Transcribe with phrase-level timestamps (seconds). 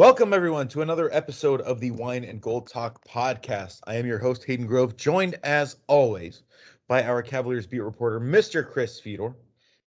[0.00, 3.80] Welcome, everyone, to another episode of the Wine and Gold Talk podcast.
[3.86, 6.42] I am your host, Hayden Grove, joined as always
[6.88, 8.66] by our Cavaliers beat reporter, Mr.
[8.66, 9.34] Chris Fedor.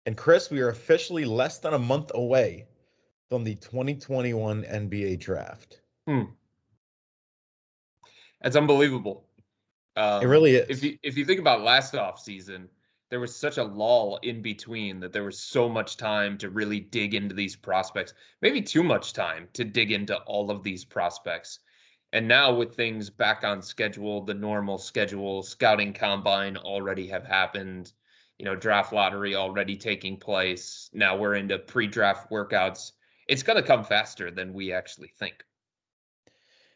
[0.05, 2.67] And Chris, we are officially less than a month away
[3.27, 5.81] from the 2021 NBA draft.
[6.05, 6.25] Hmm.
[8.39, 9.25] That's unbelievable.
[9.95, 10.69] Um, it really is.
[10.69, 12.69] If you if you think about last off season,
[13.13, 16.79] there was such a lull in between that there was so much time to really
[16.79, 18.15] dig into these prospects.
[18.41, 21.59] Maybe too much time to dig into all of these prospects.
[22.11, 27.93] And now with things back on schedule, the normal schedule, scouting combine already have happened,
[28.39, 30.89] you know, draft lottery already taking place.
[30.91, 32.93] Now we're into pre-draft workouts.
[33.27, 35.43] It's going to come faster than we actually think.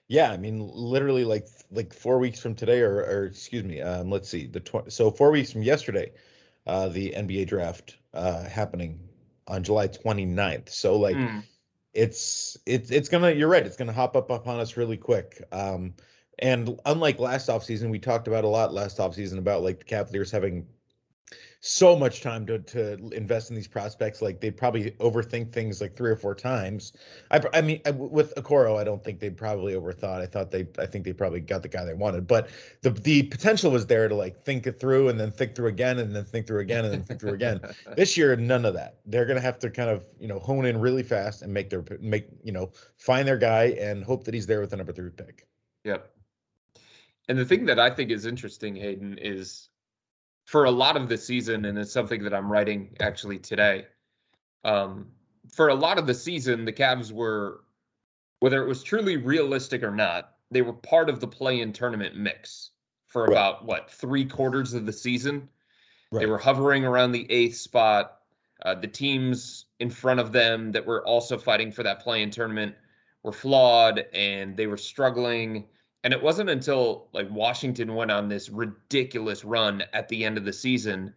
[0.08, 4.10] Yeah, I mean, literally like like four weeks from today, or, or excuse me, um,
[4.10, 6.12] let's see, the tw- so four weeks from yesterday,
[6.68, 9.00] uh, the NBA draft uh, happening
[9.48, 10.70] on July 29th.
[10.70, 11.44] So like, mm.
[11.94, 13.32] it's it's it's gonna.
[13.32, 13.66] You're right.
[13.66, 15.42] It's gonna hop up upon us really quick.
[15.52, 15.94] Um,
[16.40, 20.30] and unlike last offseason, we talked about a lot last offseason about like the Cavaliers
[20.30, 20.68] having
[21.60, 24.22] so much time to to invest in these prospects.
[24.22, 26.94] Like they'd probably overthink things like three or four times.
[27.32, 30.22] I, I mean, I, with Okoro, I don't think they probably overthought.
[30.22, 32.28] I thought they, I think they probably got the guy they wanted.
[32.28, 32.50] But
[32.82, 36.00] the the potential was there to like think it through and then think through again
[36.00, 37.62] and then think through again and then think through again.
[37.96, 39.00] This year, none of that.
[39.06, 41.84] They're gonna have to kind of you know hone in really fast and make their
[42.00, 45.10] make you know find their guy and hope that he's there with the number three
[45.10, 45.48] pick.
[45.84, 46.12] Yep.
[47.30, 49.70] And the thing that I think is interesting, Hayden, is
[50.48, 53.86] for a lot of the season, and it's something that I'm writing actually today.
[54.64, 55.08] Um,
[55.52, 57.66] for a lot of the season, the Cavs were,
[58.40, 62.72] whether it was truly realistic or not, they were part of the play-in tournament mix
[63.08, 63.32] for right.
[63.34, 65.50] about what three quarters of the season.
[66.14, 66.22] Right.
[66.22, 68.20] They were hovering around the eighth spot.
[68.64, 72.74] Uh, the teams in front of them that were also fighting for that play-in tournament
[73.24, 75.66] were flawed, and they were struggling.
[76.04, 80.46] And it wasn't until like Washington went on this ridiculous run at the end of
[80.46, 81.14] the season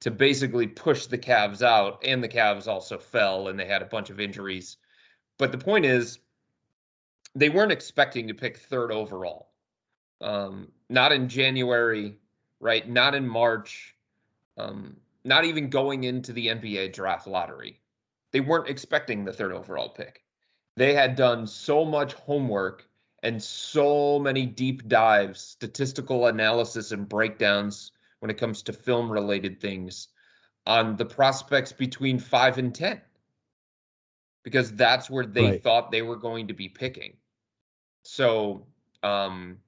[0.00, 3.86] to basically push the Cavs out, and the Cavs also fell and they had a
[3.86, 4.76] bunch of injuries.
[5.38, 6.18] But the point is,
[7.34, 9.50] they weren't expecting to pick third overall.
[10.20, 12.16] Um, not in January,
[12.60, 12.88] right?
[12.88, 13.96] Not in March.
[14.58, 17.80] Um, not even going into the NBA draft lottery.
[18.32, 20.24] They weren't expecting the third overall pick.
[20.76, 22.88] They had done so much homework
[23.22, 29.60] and so many deep dives, statistical analysis, and breakdowns when it comes to film related
[29.60, 30.08] things
[30.66, 33.00] on the prospects between five and 10,
[34.42, 35.62] because that's where they right.
[35.62, 37.16] thought they were going to be picking.
[38.02, 38.66] So
[39.02, 39.58] um,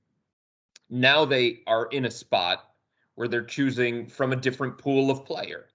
[0.91, 2.71] now they are in a spot
[3.15, 5.67] where they're choosing from a different pool of player.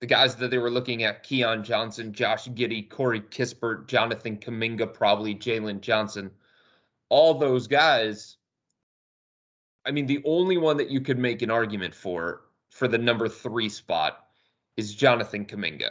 [0.00, 4.92] The guys that they were looking at Keon Johnson, Josh Giddey, Corey Kispert, Jonathan Kuminga,
[4.92, 6.30] probably Jalen Johnson
[7.08, 8.36] all those guys,
[9.84, 13.28] I mean, the only one that you could make an argument for for the number
[13.28, 14.26] three spot
[14.76, 15.90] is Jonathan Kuminga.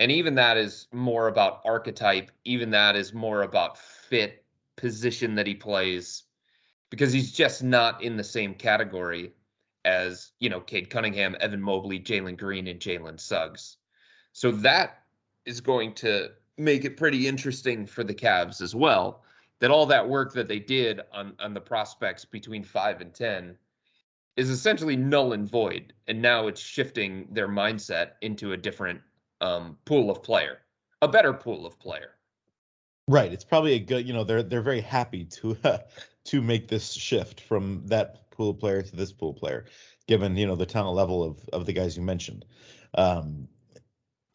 [0.00, 2.30] And even that is more about archetype.
[2.44, 4.44] Even that is more about fit,
[4.76, 6.22] position that he plays,
[6.90, 9.32] because he's just not in the same category
[9.84, 13.78] as, you know, Cade Cunningham, Evan Mobley, Jalen Green, and Jalen Suggs.
[14.32, 15.02] So that
[15.44, 19.24] is going to make it pretty interesting for the Cavs as well
[19.60, 23.56] that all that work that they did on on the prospects between five and ten
[24.36, 29.00] is essentially null and void, and now it's shifting their mindset into a different
[29.40, 30.58] um, pool of player,
[31.02, 32.10] a better pool of player.
[33.08, 33.32] Right.
[33.32, 34.06] It's probably a good.
[34.06, 35.78] You know, they're they're very happy to uh,
[36.26, 39.64] to make this shift from that pool of player to this pool player,
[40.06, 42.44] given you know the talent level of of the guys you mentioned.
[42.94, 43.48] Um,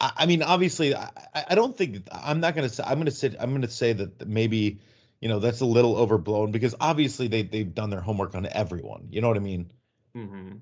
[0.00, 1.08] I, I mean, obviously, I,
[1.48, 4.80] I don't think I'm not gonna say I'm gonna say I'm gonna say that maybe
[5.24, 9.08] you know that's a little overblown because obviously they they've done their homework on everyone.
[9.10, 9.72] You know what I mean?
[10.14, 10.56] Mm-hmm.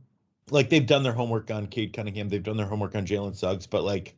[0.51, 3.67] Like they've done their homework on Cade Cunningham, they've done their homework on Jalen Suggs,
[3.67, 4.15] but like,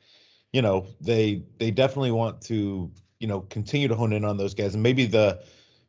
[0.53, 4.53] you know, they they definitely want to you know continue to hone in on those
[4.53, 5.43] guys, and maybe the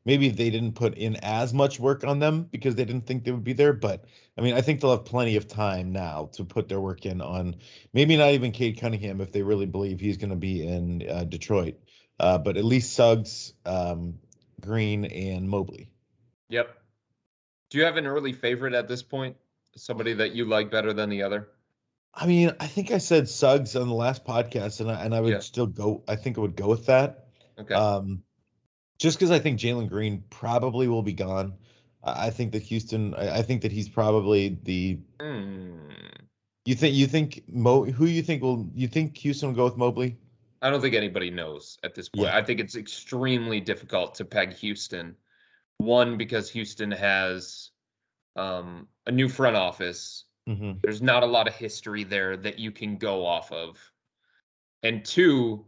[0.06, 3.31] maybe they didn't put in as much work on them because they didn't think they
[3.31, 3.74] would be there.
[3.74, 4.06] But
[4.38, 7.19] I mean, I think they'll have plenty of time now to put their work in
[7.19, 7.57] on
[7.92, 11.25] maybe not even Cade Cunningham if they really believe he's going to be in uh,
[11.25, 11.75] Detroit,
[12.22, 14.18] uh, but at least Suggs, um,
[14.62, 15.90] Green, and Mobley.
[16.50, 16.75] Yep.
[17.69, 19.36] Do you have an early favorite at this point?
[19.75, 21.50] Somebody that you like better than the other?
[22.13, 25.19] I mean, I think I said Suggs on the last podcast, and I, and I
[25.19, 25.40] would Yeah.
[25.40, 26.04] still go.
[26.07, 27.28] I think I would go with that.
[27.60, 27.74] Okay.
[27.74, 28.24] Um,
[29.00, 31.54] just because I think Jalen Green probably will be gone.
[32.04, 33.13] I I think that Houston.
[33.16, 35.00] I I think that he's probably the.
[35.19, 35.90] Hmm.
[36.63, 37.84] You think you think Mo?
[37.84, 38.69] Who you think will?
[38.74, 40.18] You think Houston will go with Mobley?
[40.65, 42.29] I don't think anybody knows at this point.
[42.29, 42.35] Yeah.
[42.35, 45.15] I think it's extremely difficult to peg Houston.
[45.77, 47.69] One, because Houston has
[48.35, 50.23] um, a new front office.
[50.50, 50.79] Mm-hmm.
[50.81, 53.77] There's not a lot of history there that you can go off of.
[54.81, 55.63] And two,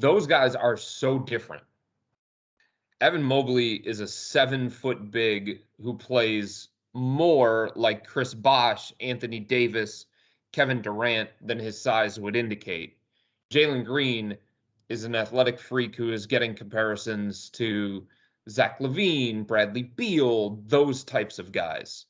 [0.00, 1.62] those guys are so different.
[3.00, 10.06] Evan Mobley is a seven foot big who plays more like Chris Bosh, Anthony Davis,
[10.52, 12.96] Kevin Durant than his size would indicate.
[13.50, 14.36] Jalen Green
[14.88, 18.06] is an athletic freak who is getting comparisons to
[18.48, 22.06] Zach LaVine, Bradley Beal, those types of guys.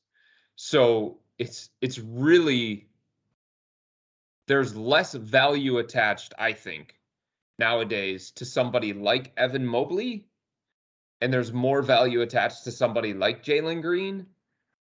[0.55, 2.89] So it's it's really
[4.47, 6.99] there's less value attached, I think,
[7.59, 10.27] nowadays to somebody like Evan Mobley,
[11.21, 14.27] and there's more value attached to somebody like Jalen Green.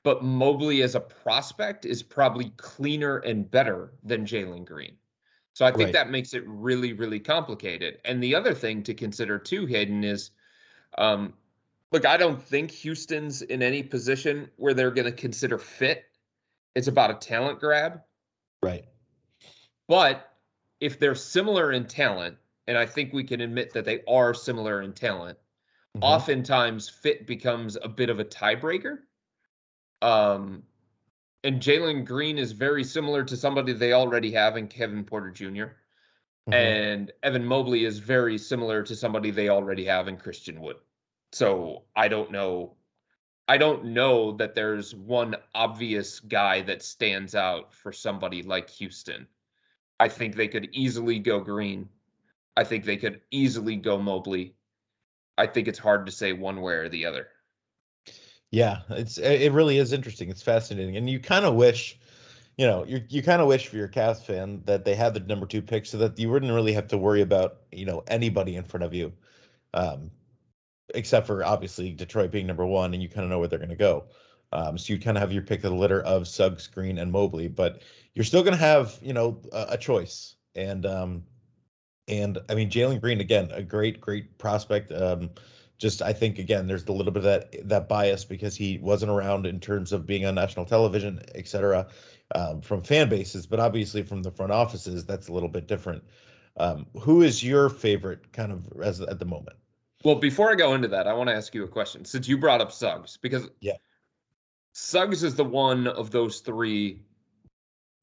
[0.04, 4.98] But Mobley as a prospect is probably cleaner and better than Jalen Green.
[5.54, 5.94] So I think Right.
[5.94, 8.00] that makes it really, really complicated.
[8.06, 10.32] And the other thing to consider too, Hayden, is
[10.98, 11.34] um,
[11.92, 16.06] look, I don't think Houston's in any position where they're going to consider fit.
[16.76, 18.02] It's about a talent grab.
[18.64, 18.86] Right.
[19.88, 20.38] But
[20.80, 22.38] if they're similar in talent,
[22.68, 25.38] and I think we can admit that they are similar in talent,
[25.98, 26.04] Mhm.
[26.04, 29.00] oftentimes fit becomes a bit of a tiebreaker.
[30.02, 30.64] Um,
[31.44, 35.78] and Jalen Green is very similar to somebody they already have in Kevin Porter junior
[36.48, 36.54] Mhm.
[36.54, 40.78] And Evan Mobley is very similar to somebody they already have in Christian Wood.
[41.32, 42.76] So I don't know.
[43.48, 49.28] I don't know that there's one obvious guy that stands out for somebody like Houston.
[50.00, 51.90] I think they could easily go Green.
[52.58, 54.56] I think they could easily go Mobley.
[55.38, 57.30] I think it's hard to say one way or the other.
[58.52, 60.30] Yeah, it's it really is interesting.
[60.30, 61.98] It's fascinating, and you kind of wish,
[62.58, 65.22] you know, you you kind of wish for your Cavs fan that they had the
[65.22, 68.58] number two pick, so that you wouldn't really have to worry about you know anybody
[68.58, 69.14] in front of you,
[69.74, 70.12] um,
[70.96, 73.70] except for obviously Detroit being number one, and you kind of know where they're going
[73.70, 74.06] to go.
[74.54, 77.12] Um, so you kind of have your pick of the litter of Suggs, Green, and
[77.12, 77.84] Mobley, but
[78.16, 81.24] you're still going to have you know a, a choice, and um,
[82.08, 84.92] and I mean Jalen Green again, a great great prospect.
[84.92, 85.32] Um,
[85.82, 89.12] just I think again, there's a little bit of that that bias because he wasn't
[89.12, 91.88] around in terms of being on national television, et cetera,
[92.36, 96.04] um, from fan bases, but obviously from the front offices, that's a little bit different.
[96.58, 99.58] Um, who is your favorite kind of as at the moment?
[100.04, 102.38] Well, before I go into that, I want to ask you a question since you
[102.38, 103.78] brought up Suggs because Yeah.
[104.74, 107.04] Suggs is the one of those three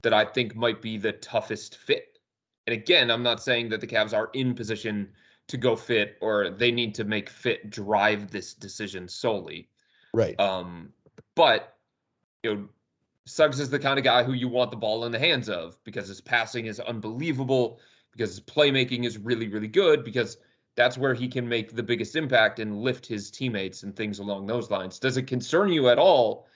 [0.03, 2.19] that I think might be the toughest fit.
[2.67, 5.09] And again, I'm not saying that the Cavs are in position
[5.49, 9.67] to go fit or they need to make fit drive this decision solely.
[10.13, 10.39] Right.
[10.39, 10.93] Um,
[11.35, 11.75] but
[12.43, 12.69] you know,
[13.25, 15.77] Suggs is the kind of guy who you want the ball in the hands of
[15.83, 17.79] because his passing is unbelievable,
[18.11, 20.37] because his playmaking is really, really good, because
[20.75, 24.47] that's where he can make the biggest impact and lift his teammates and things along
[24.47, 24.97] those lines.
[24.97, 26.47] Does it concern you at all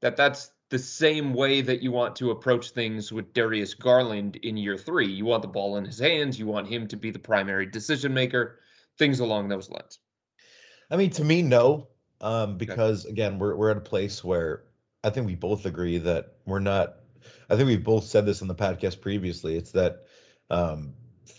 [0.00, 4.56] that that's the same way that you want to approach things with Darius Garland in
[4.56, 5.10] year three?
[5.10, 8.12] You want the ball in his hands, you want him to be the primary decision
[8.14, 8.60] maker,
[8.98, 9.98] things along those lines.
[10.90, 11.88] I mean, to me, no,
[12.20, 14.64] um, because again, we're we're at a place where
[15.02, 16.96] I think we both agree that we're not.
[17.48, 19.56] I think we've both said this on the podcast previously.
[19.56, 20.04] It's that
[20.50, 20.94] um,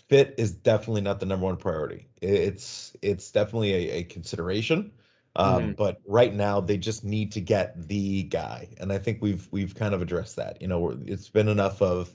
[0.08, 2.08] fit is definitely not the number one priority.
[2.22, 4.92] It's it's definitely a, a consideration,
[5.36, 9.46] um, but right now they just need to get the guy, and I think we've
[9.50, 10.60] we've kind of addressed that.
[10.60, 12.14] You know, it's been enough of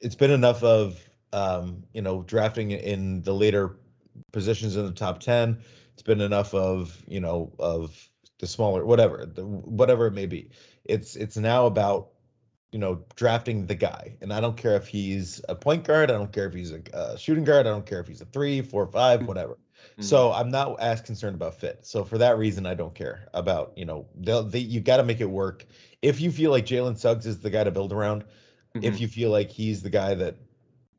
[0.00, 0.98] it's been enough of
[1.32, 3.76] um, you know drafting in the later
[4.32, 5.58] positions in the top 10
[5.94, 10.50] it's been enough of you know of the smaller whatever, the, whatever it may be.
[10.84, 12.10] It's it's now about
[12.72, 16.14] you know drafting the guy, and I don't care if he's a point guard, I
[16.14, 18.86] don't care if he's a, shooting guard, I don't care if he's a three, four,
[18.88, 19.28] five, mm-hmm.
[19.28, 19.56] whatever.
[19.92, 20.02] Mm-hmm.
[20.02, 21.80] So I'm not as concerned about fit.
[21.82, 25.04] So for that reason, I don't care about you know they'll they you got to
[25.04, 25.66] make it work.
[26.02, 28.24] If you feel like Jalen Suggs is the guy to build around,
[28.74, 28.84] mm-hmm.
[28.84, 30.36] if you feel like he's the guy that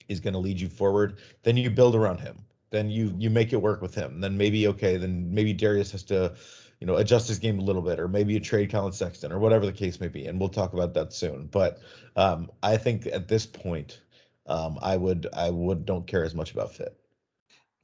[0.07, 2.37] is going to lead you forward, then you build around him.
[2.71, 4.21] Then you you make it work with him.
[4.21, 6.35] Then maybe okay, then maybe Darius has to,
[6.79, 9.39] you know, adjust his game a little bit, or maybe you trade Collin Sexton, or
[9.39, 10.25] whatever the case may be.
[10.25, 11.47] And we'll talk about that soon.
[11.47, 11.79] But
[12.15, 14.01] um, I think at this point,
[14.47, 16.97] um, I would I would don't care as much about fit.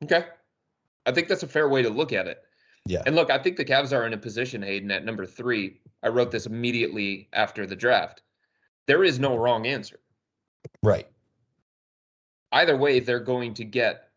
[0.04, 0.26] Okay,
[1.06, 2.42] I think that's a fair way to look at it.
[2.86, 3.04] Yeah.
[3.06, 5.82] And look, I think the Cavs are in a position, Hayden, at number three.
[6.04, 8.24] I wrote this immediately after the draft.
[8.88, 10.00] There is no wrong answer.
[10.84, 11.08] Right
[12.52, 14.10] either way, they're going to get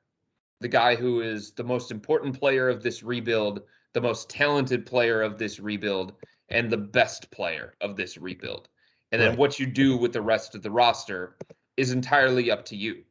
[0.60, 3.62] the guy who is the most important player of this rebuild,
[3.92, 6.14] the most talented player of this rebuild,
[6.48, 8.68] and the best player of this rebuild.
[9.12, 9.38] And then right.
[9.38, 11.36] what you do with the rest of the roster
[11.76, 13.02] is entirely up to you.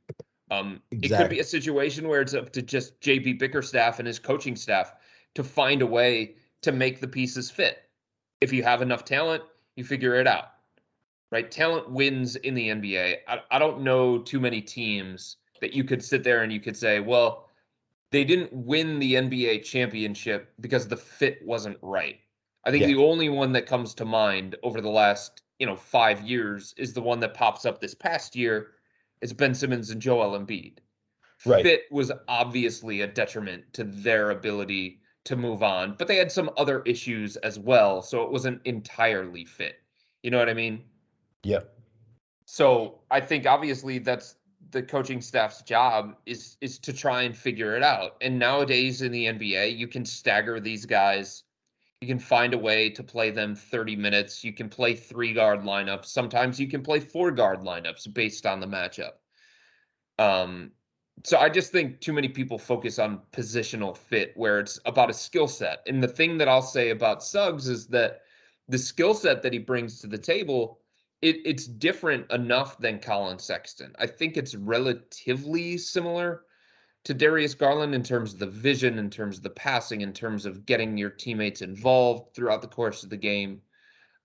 [0.51, 1.15] Um, exactly.
[1.15, 4.55] It could be a situation where it's up to just JB Bickerstaff and his coaching
[4.55, 4.93] staff
[5.35, 7.83] to find a way to make the pieces fit.
[8.41, 9.43] If you have enough talent,
[9.75, 10.53] you figure it out
[11.33, 11.49] right?
[11.49, 13.17] Talent wins in the NBA.
[13.27, 16.77] I, I don't know too many teams that you could sit there and you could
[16.77, 17.49] say, well,
[18.11, 22.19] they didn't win the NBA championship because the fit wasn't right.
[22.65, 22.89] I think yeah.
[22.89, 26.93] the only one that comes to mind over the last, you know, five years is
[26.93, 28.73] the one that pops up this past year.
[29.23, 30.79] It's Ben Simmons and Joel Embiid.
[31.45, 31.63] Right.
[31.63, 36.49] Fit was obviously a detriment to their ability to move on, but they had some
[36.57, 39.75] other issues as well, so it wasn't entirely fit.
[40.23, 40.83] You know what I mean?
[41.43, 41.61] Yeah.
[42.45, 44.35] So I think obviously that's
[44.71, 48.17] the coaching staff's job is is to try and figure it out.
[48.19, 51.43] And nowadays in the NBA, you can stagger these guys.
[52.03, 54.43] You can find a way to play them 30 minutes.
[54.43, 56.07] You can play three guard lineups.
[56.07, 59.13] Sometimes you can play four guard lineups based on the matchup.
[60.19, 60.71] Um,
[61.23, 65.13] so I just think too many people focus on positional fit where it's about a
[65.13, 65.79] skill set.
[65.87, 68.23] And the thing that I'll say about Suggs is that
[68.67, 70.81] the skill set that he brings to the table
[71.21, 73.95] it, it's different enough than Collin Sexton.
[73.97, 76.43] I think it's relatively similar
[77.05, 80.45] to Darius Garland in terms of the vision, in terms of the passing, in terms
[80.45, 83.61] of getting your teammates involved throughout the course of the game.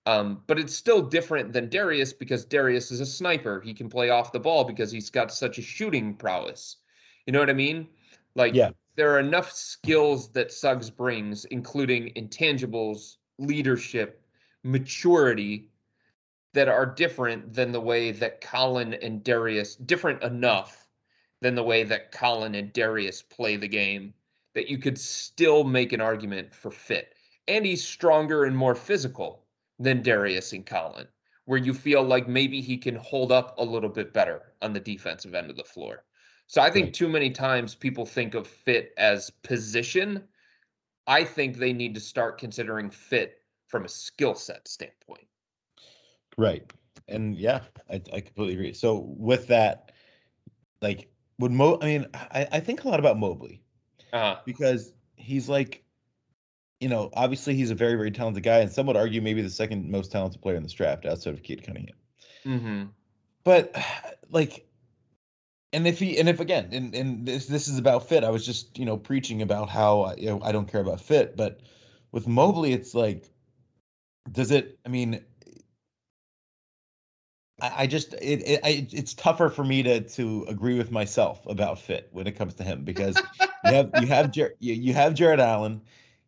[0.05, 3.61] Um, but it's still different than Darius because Darius is a sniper.
[3.61, 6.77] He can play off the ball because he's got such a shooting prowess.
[7.25, 7.87] You know what I mean?
[8.33, 8.71] Like, yeah.
[8.95, 14.23] there are enough skills that Suggs brings, including intangibles, leadership,
[14.63, 15.69] maturity,
[16.53, 20.88] that are different than the way that Collin and Darius different enough
[21.41, 24.13] than the way that Collin and Darius play the game
[24.55, 27.13] that you could still make an argument for fit.
[27.47, 29.45] And he's stronger and more physical
[29.79, 31.07] than Darius and Collin,
[31.45, 34.79] where you feel like maybe he can hold up a little bit better on the
[34.79, 36.03] defensive end of the floor.
[36.47, 40.23] So I think too many times people think of fit as position.
[41.05, 45.27] I think they need to start considering fit from a skill set standpoint.
[46.37, 46.71] Right.
[47.07, 48.73] And yeah, I, I completely agree.
[48.73, 49.91] So with that,
[50.81, 51.07] like
[51.39, 53.61] would Mo I mean, I, I think a lot about Mobley.
[54.13, 54.37] Uh-huh.
[54.45, 55.83] Because he's like,
[56.79, 59.49] you know, obviously he's a very, very talented guy, and some would argue maybe the
[59.49, 61.95] second most talented player in this draft outside of Cade Cunningham.
[62.45, 62.83] Mm-hmm.
[63.43, 63.75] But
[64.29, 64.69] like
[65.73, 68.45] and if he and if again and, and this this is about fit i was
[68.45, 71.61] just you know preaching about how you know i don't care about fit but
[72.11, 73.29] with mobley it's like
[74.31, 75.23] does it i mean
[77.61, 81.79] I, just it, it I, it's tougher for me to to agree with myself about
[81.79, 83.17] fit when it comes to him because
[83.65, 85.81] you have you have Jer- you, you have Jarrett Allen,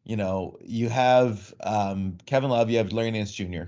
[0.03, 3.63] you know you have um, Kevin Love, you have Larry Nance Jr.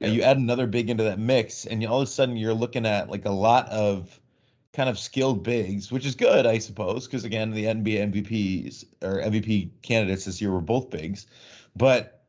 [0.00, 0.08] Yeah.
[0.08, 2.86] You add another big into that mix, and you, all of a sudden you're looking
[2.86, 4.20] at like a lot of
[4.72, 9.20] kind of skilled bigs, which is good, I suppose, because again the NBA MVPs or
[9.20, 11.26] MVP candidates this year were both bigs,
[11.76, 12.24] but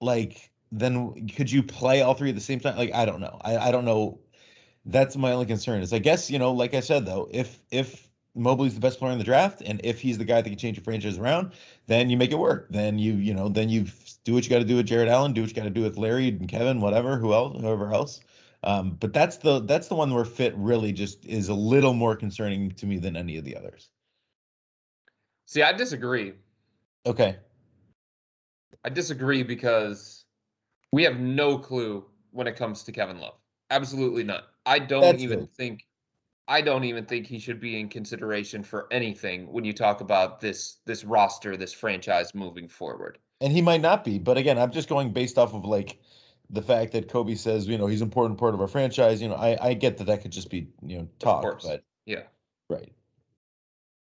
[0.00, 2.76] like then could you play all three at the same time?
[2.76, 3.38] Like I don't know.
[3.42, 4.20] I, I don't know.
[4.84, 5.82] That's my only concern.
[5.82, 9.12] Is I guess you know, like I said though, if if Mobley's the best player
[9.12, 11.52] in the draft, and if he's the guy that can change your franchise around,
[11.86, 12.68] then you make it work.
[12.70, 13.86] Then you you know then you
[14.24, 15.82] do what you got to do with Jarrett Allen, do what you got to do
[15.82, 18.20] with Larry and Kevin, whatever, who else, whoever else.
[18.64, 22.16] Um, but that's the that's the one where fit really just is a little more
[22.16, 23.88] concerning to me than any of the others.
[25.46, 26.34] See, I disagree.
[27.06, 27.36] Okay.
[28.84, 30.17] I disagree because
[30.92, 33.38] we have no clue when it comes to Kevin Love.
[33.70, 34.44] Absolutely not.
[34.64, 35.54] I don't That's even good.
[35.54, 35.86] think
[36.46, 40.40] I don't even think he should be in consideration for anything when you talk about
[40.40, 43.18] this this roster, this franchise moving forward.
[43.40, 45.98] And he might not be, but again, I'm just going based off of like
[46.50, 49.20] the fact that Koby says, you know, he's an important part of our franchise.
[49.20, 52.22] You know, I I get that that could just be you know talk, but yeah,
[52.70, 52.92] right.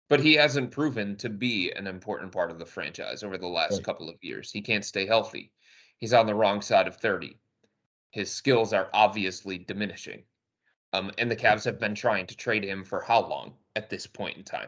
[0.09, 3.75] But he hasn't proven to be an important part of the franchise over the last
[3.75, 3.83] right.
[3.83, 4.51] couple of years.
[4.51, 5.51] He can't stay healthy.
[6.03, 7.37] He's on the wrong side of 30.
[8.11, 10.23] His skills are obviously diminishing.
[10.91, 14.05] Um, and the Cavs have been trying to trade him for how long at this
[14.05, 14.67] point in time?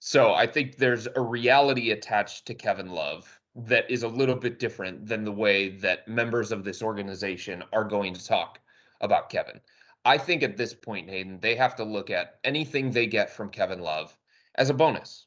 [0.00, 4.58] So I think there's a reality attached to Kevin Love that is a little bit
[4.58, 8.60] different than the way that members of this organization are going to talk
[9.00, 9.62] about Kevin.
[10.04, 13.48] I think at this point, Hayden, they have to look at anything they get from
[13.48, 14.14] Kevin Love
[14.56, 15.24] as a bonus.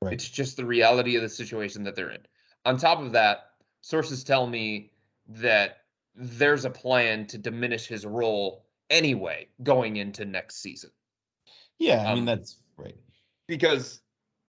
[0.00, 0.12] Right.
[0.12, 2.24] It's just the reality of the situation that they're in.
[2.64, 3.48] On top of that,
[3.82, 4.90] sources tell me
[5.28, 5.78] that
[6.14, 10.90] there's a plan to diminish his role anyway going into next season.
[11.78, 12.96] Yeah, I mean um, that's right.
[13.46, 14.00] Because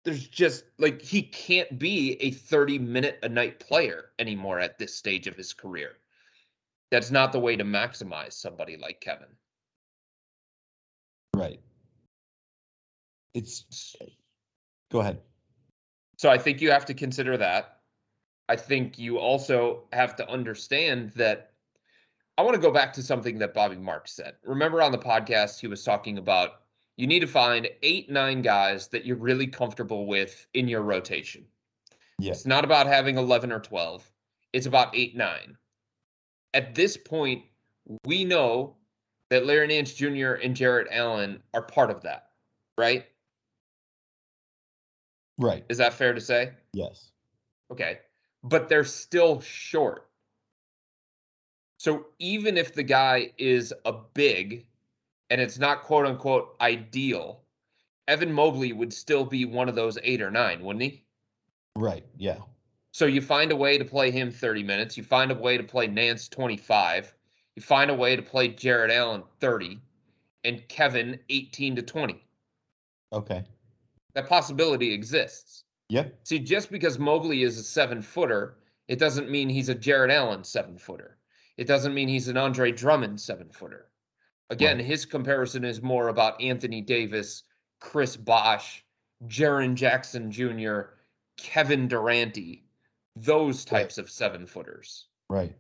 [0.06, 4.96] there's just like he can't be a 30 minute a night player anymore at this
[4.96, 5.94] stage of his career.
[6.92, 9.30] That's not the way to maximize somebody like Kevin.
[11.36, 11.60] Right.
[13.34, 13.96] It's
[14.92, 15.20] go ahead.
[16.18, 17.80] So I think you have to consider that.
[18.50, 21.52] I think you also have to understand that
[22.38, 24.36] I want to go back to something that Bobby Marks said.
[24.44, 26.62] Remember on the podcast, he was talking about
[26.98, 31.46] you need to find eight, nine guys that you're really comfortable with in your rotation.
[32.20, 32.32] Yeah.
[32.32, 34.10] It's not about having 11 or 12,
[34.52, 35.58] it's about eight, nine.
[36.54, 37.44] At this point,
[38.06, 38.76] we know
[39.30, 40.34] that Larry Nance Jr.
[40.34, 42.28] and Jarrett Allen are part of that,
[42.78, 43.06] right?
[45.40, 45.66] Right.
[45.70, 46.52] Is that fair to say?
[46.74, 47.10] Yes.
[47.72, 48.00] Okay.
[48.44, 50.08] But they're still short.
[51.78, 54.66] So even if the guy is a big
[55.30, 57.42] and it's not quote unquote ideal,
[58.08, 61.04] Evan Mobley would still be one of those eight or nine, wouldn't he?
[61.76, 62.06] Right.
[62.18, 62.38] Yeah.
[62.92, 64.96] So you find a way to play him 30 minutes.
[64.96, 67.14] You find a way to play Nance 25.
[67.56, 69.80] You find a way to play Jarrett Allen 30
[70.44, 72.24] and Kevin 18 to 20.
[73.12, 73.44] Okay.
[74.14, 75.64] That possibility exists.
[75.90, 76.20] Yep.
[76.24, 80.44] See, just because Mobley is a seven footer, it doesn't mean he's a Jarrett Allen
[80.44, 81.18] seven footer.
[81.58, 83.90] It doesn't mean he's an Andre Drummond seven footer.
[84.50, 84.86] Again, right.
[84.86, 87.44] his comparison is more about Anthony Davis,
[87.80, 88.84] Chris Bosh,
[89.28, 90.82] Jaren Jackson Jr.,
[91.38, 92.38] Kevin Durant,
[93.16, 94.04] those types right.
[94.04, 95.08] of seven footers.
[95.30, 95.56] Right.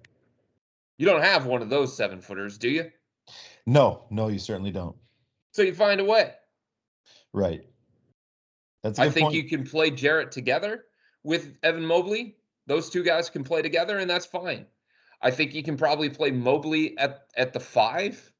[0.98, 2.92] You don't have one of those seven footers, do you?
[3.66, 4.96] No, no, you certainly don't.
[5.54, 6.34] So you find a way.
[7.32, 7.66] Right.
[8.84, 9.36] That's I think point.
[9.36, 10.86] you can play Jarrett together
[11.24, 12.36] with Evan Mobley.
[12.68, 14.66] Those two guys can play together, and that's fine.
[15.22, 18.32] I think you can probably play Mobley at at the five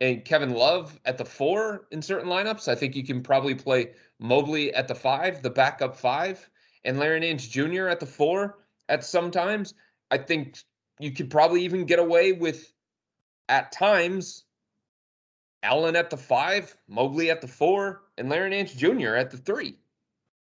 [0.00, 2.68] and Kevin Love at the four in certain lineups.
[2.68, 6.48] I think you can probably play Mobley at the five, the backup five,
[6.84, 7.88] and Larry Nance Jr.
[7.88, 9.74] at the four at some times.
[10.10, 10.58] I think
[10.98, 12.72] you could probably even get away with
[13.48, 14.44] at times
[15.62, 19.14] Allen at the five, Mobley at the four, and Larry Nance Jr.
[19.14, 19.76] at the three.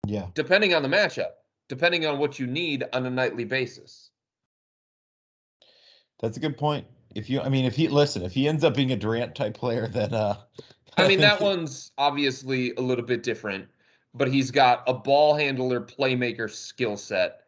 [0.08, 0.28] Yeah.
[0.34, 1.32] Depending on the matchup,
[1.68, 4.10] depending on what you need on a nightly basis.
[6.20, 6.86] That's a good point.
[7.14, 9.54] If you, I mean, if he listen, if he ends up being a Durant type
[9.54, 10.38] player, then uh,
[10.98, 13.68] I mean that one's obviously a little bit different,
[14.14, 17.42] but he's got a ball handler, playmaker skill set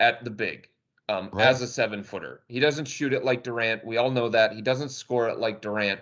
[0.00, 0.68] at the big.
[1.06, 1.46] Um, right.
[1.46, 2.40] as a seven footer.
[2.48, 3.84] He doesn't shoot it like Durant.
[3.84, 4.54] We all know that.
[4.54, 6.00] He doesn't score it like Durant.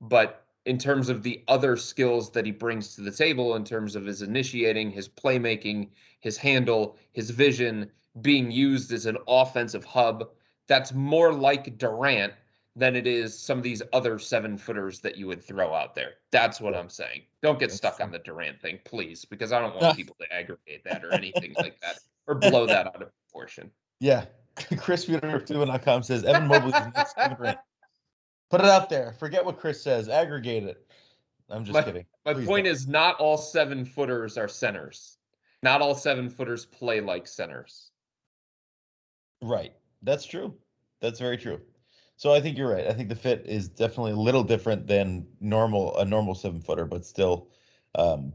[0.00, 3.96] But in terms of the other skills that he brings to the table, in terms
[3.96, 5.88] of his initiating, his playmaking,
[6.20, 10.28] his handle, his vision, being used as an offensive hub,
[10.68, 12.32] that's more like Durant
[12.76, 16.14] than it is some of these other seven footers that you would throw out there.
[16.30, 17.22] That's what I'm saying.
[17.42, 20.84] Don't get stuck on the Durant thing, please, because I don't want people to aggregate
[20.84, 23.70] that or anything like that or blow that out of proportion.
[24.00, 24.24] Yeah.
[24.78, 27.58] Chris Wheeler2.com says Evan Mobley is next Durant.
[28.52, 29.14] Put it out there.
[29.18, 30.10] Forget what Chris says.
[30.10, 30.86] Aggregate it.
[31.48, 32.04] I'm just my, kidding.
[32.26, 32.74] My Please point don't.
[32.74, 35.16] is not all seven footers are centers.
[35.62, 37.92] Not all seven footers play like centers.
[39.40, 39.72] Right.
[40.02, 40.54] That's true.
[41.00, 41.62] That's very true.
[42.16, 42.86] So I think you're right.
[42.86, 46.84] I think the fit is definitely a little different than normal a normal seven footer,
[46.84, 47.48] but still,
[47.94, 48.34] um,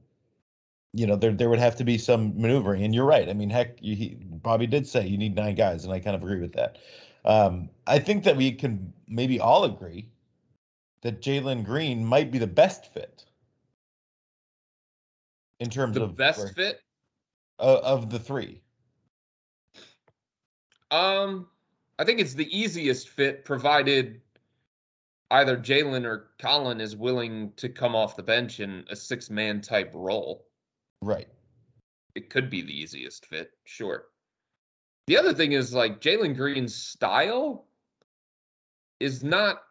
[0.94, 2.84] you know, there there would have to be some maneuvering.
[2.84, 3.30] And you're right.
[3.30, 6.16] I mean, heck, you, he, Bobby did say you need nine guys, and I kind
[6.16, 6.80] of agree with that.
[7.28, 10.10] Um, I think that we can maybe all agree
[11.02, 13.26] that Jalen Green might be the best fit
[15.60, 16.82] in terms the of best where, fit
[17.60, 18.62] uh, of the three.
[20.90, 21.48] Um,
[22.00, 24.22] I think it's the easiest fit, provided
[25.32, 29.60] either Jalen or Collin is willing to come off the bench in a six man
[29.60, 30.46] type role.
[31.02, 31.28] Right.
[32.16, 34.06] It could be the easiest fit, sure.
[35.08, 37.66] The other thing is like Jalen Green's style
[39.00, 39.64] is not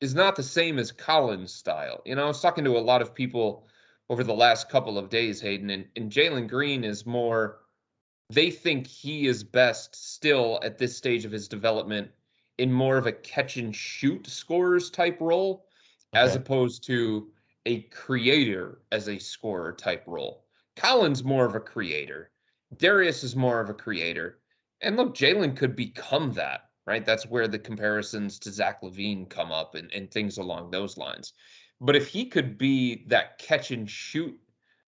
[0.00, 2.02] is not the same as Collins' style.
[2.04, 3.66] You know, I was talking to a lot of people
[4.08, 7.60] over the last couple of days, Hayden, and, and Jalen Green is more,
[8.28, 12.10] they think he is best still at this stage of his development
[12.58, 15.66] in more of a catch and shoot scorers type role,
[16.14, 16.24] okay.
[16.24, 17.30] as opposed to
[17.66, 20.44] a creator as a scorer type role.
[20.76, 22.30] Collins more of a creator.
[22.78, 24.39] Darius is more of a creator.
[24.82, 27.06] And look, Jalen could become that right?
[27.06, 31.34] That's where the comparisons to Zach LaVine come up and, and things along those lines.
[31.80, 34.36] But if he could be that catch and shoot,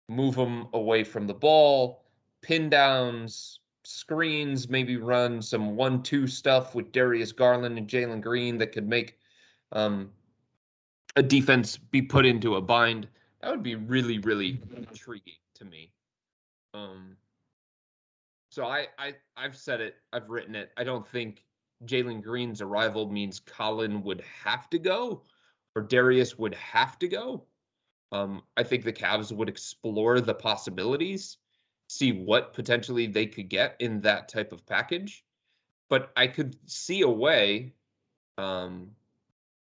[0.09, 2.05] move him away from the ball,
[2.42, 8.59] pin downs, screens, maybe run some one two stuff with Darius Garland and Jalen Green
[8.59, 9.16] that could make
[9.70, 10.11] um,
[11.14, 13.07] a defense be put into a bind,
[13.40, 15.92] that would be really, really intriguing to me.
[16.74, 17.16] Um,
[18.53, 20.73] so I, I I've said it, I've written it.
[20.77, 21.43] I don't think
[21.87, 25.23] Jalen Green's arrival means Collin would have to go
[25.75, 27.47] or Darius would have to go.
[28.12, 31.38] Um, I think the Cavs would explore the possibilities,
[31.88, 35.25] see what potentially they could get in that type of package.
[35.88, 37.73] But I could see a way
[38.37, 38.91] um,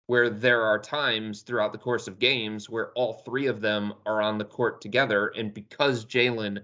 [0.07, 4.19] where there are times throughout the course of games where all three of them are
[4.19, 5.27] on the court together.
[5.27, 6.63] And because Jalen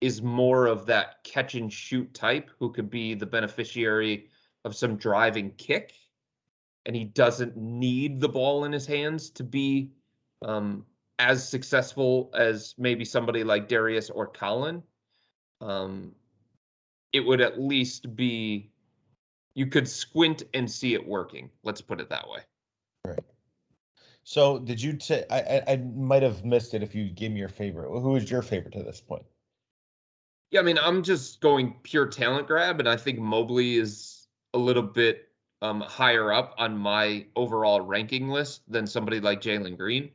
[0.00, 4.28] is more of that catch and shoot type who could be the beneficiary
[4.64, 5.94] of some driving kick,
[6.84, 9.90] and he doesn't need the ball in his hands to be
[10.42, 10.84] um,
[11.18, 14.82] as successful as maybe somebody like Darius or Collin.
[15.60, 16.14] Um,
[17.12, 18.70] it would at least be
[19.54, 21.50] you could squint and see it working.
[21.64, 22.40] Let's put it that way.
[23.06, 23.24] Right.
[24.24, 27.38] So, did you say I, I, I might have missed it if you gave me
[27.38, 27.88] your favorite?
[27.88, 29.24] Who is your favorite to this point?
[30.50, 34.58] Yeah, I mean, I'm just going pure talent grab, and I think Mobley is a
[34.58, 35.28] little bit
[35.62, 40.10] um, higher up on my overall ranking list than somebody like Jalen Green,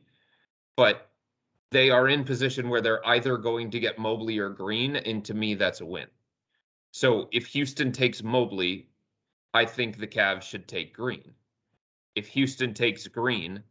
[0.76, 1.10] but
[1.70, 5.34] they are in position where they're either going to get Mobley or Green, and to
[5.34, 6.08] me, that's a win.
[6.92, 8.88] So if Houston takes Mobley,
[9.54, 11.32] I think the Cavs should take Green.
[12.14, 13.62] If Houston takes Green,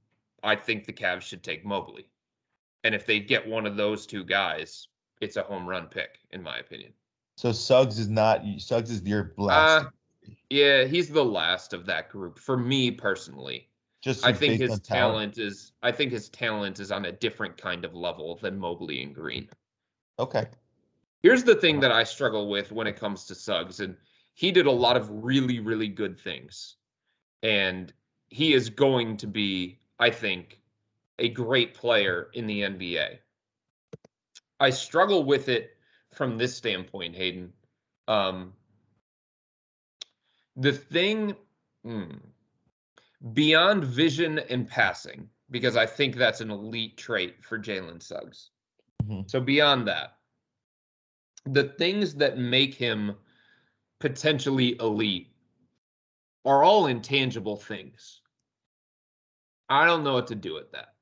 [0.43, 2.07] I think the Cavs should take Mobley.
[2.83, 4.87] And if they get one of those two guys,
[5.21, 6.91] it's a home run pick, in my opinion.
[7.37, 9.85] So Suggs is not Suggs is your blast.
[9.85, 9.89] Uh,
[10.49, 13.69] yeah, he's the last of that group for me personally.
[14.01, 15.35] Just I think his talent.
[15.35, 19.01] talent is I think his talent is on a different kind of level than Mobley
[19.03, 19.47] and Green.
[20.19, 20.45] Okay.
[21.23, 23.95] Here's the thing that I struggle with when it comes to Suggs, and
[24.33, 26.77] he did a lot of really, really good things.
[27.43, 27.93] And
[28.29, 30.59] he is going to be, I think,
[31.19, 33.19] a great player in the NBA.
[34.61, 35.71] I struggle with it
[36.13, 37.51] from this standpoint, Hayden.
[38.07, 38.53] Um,
[40.55, 41.35] the thing
[41.83, 42.11] hmm,
[43.33, 48.51] beyond vision and passing, because I think that's an elite trait for Jalen Suggs.
[49.03, 49.21] Mm-hmm.
[49.25, 50.17] So beyond that,
[51.45, 53.15] the things that make him
[53.99, 55.29] potentially elite
[56.45, 58.21] are all intangible things.
[59.69, 60.93] I don't know what to do with that.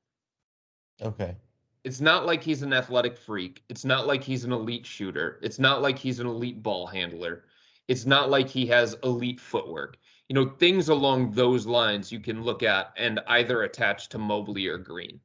[1.02, 1.36] Okay.
[1.84, 3.62] It's not like he's an athletic freak.
[3.68, 5.38] It's not like he's an elite shooter.
[5.42, 7.44] It's not like he's an elite ball handler.
[7.88, 9.96] It's not like he has elite footwork.
[10.28, 14.66] You know, things along those lines you can look at and either attach to Mobley
[14.68, 15.20] or Green.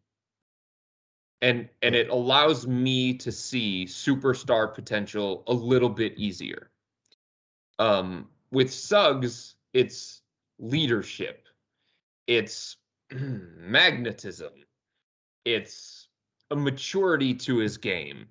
[1.42, 6.72] And and it allows me to see superstar potential a little bit easier.
[7.78, 10.22] Um, with Suggs, it's
[10.58, 11.48] leadership,
[12.26, 12.78] it's
[13.12, 14.54] magnetism,
[15.44, 16.05] it's
[16.52, 18.28] a maturity to his game,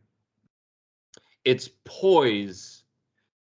[1.44, 2.84] it's poise,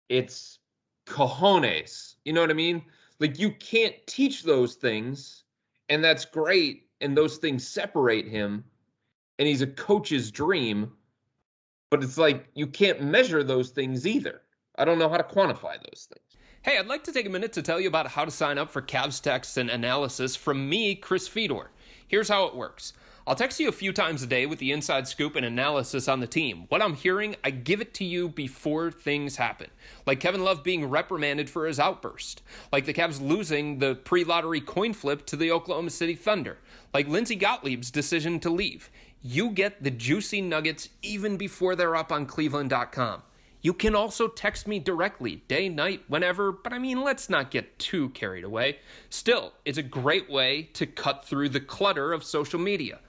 [0.10, 0.60] it's
[1.06, 2.16] cojones.
[2.26, 2.84] You know what I mean?
[3.20, 5.44] Like you can't teach those things,
[5.90, 6.88] and that's great.
[7.02, 8.64] And those things separate him,
[9.38, 10.92] and he's a coach's dream.
[11.92, 14.42] But it's like you can't measure those things either.
[14.78, 16.38] I don't know how to quantify those things.
[16.62, 18.70] Hey, I'd like to take a minute to tell you about how to sign up
[18.70, 21.72] for Cavs Text and Analysis from me, Chris Fedor.
[22.08, 22.94] Here's how it works.
[23.30, 26.20] I'll text you a few times a day with the inside scoop and analysis on
[26.20, 26.66] the team.
[26.70, 29.70] What I'm hearing, I give it to you before things happen.
[30.08, 32.42] Like Kevin Love being reprimanded for his outburst.
[32.72, 36.58] Like the Cavs losing the pre lottery coin flip to the Oklahoma City Thunder.
[36.92, 38.90] Like Lindsey Gottlieb's decision to leave.
[39.22, 43.22] You get the juicy nuggets even before they're up on cleveland.com.
[43.62, 47.78] You can also text me directly, day, night, whenever, but I mean, let's not get
[47.78, 48.80] too carried away.
[49.10, 53.00] Still, it's a great way to cut through the clutter of social media.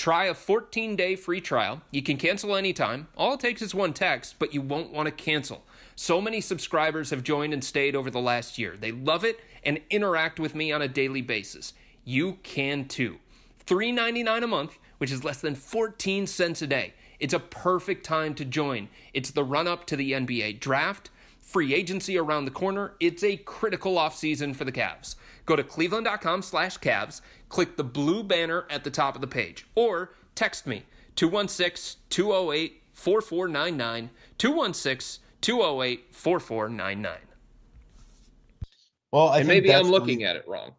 [0.00, 1.82] Try a 14 day free trial.
[1.90, 3.08] You can cancel anytime.
[3.18, 5.62] All it takes is one text, but you won't want to cancel.
[5.94, 8.78] So many subscribers have joined and stayed over the last year.
[8.78, 11.74] They love it and interact with me on a daily basis.
[12.02, 13.18] You can too.
[13.66, 16.94] $3.99 a month, which is less than 14 cents a day.
[17.18, 18.88] It's a perfect time to join.
[19.12, 21.10] It's the run up to the NBA draft,
[21.40, 22.94] free agency around the corner.
[23.00, 25.16] It's a critical offseason for the Cavs.
[25.50, 29.66] Go to cleveland.com slash Cavs, click the blue banner at the top of the page,
[29.74, 30.84] or text me
[31.16, 37.16] 216 208 4499 216 208 4499.
[39.10, 40.70] Well, I and maybe I'm looking reason- at it wrong.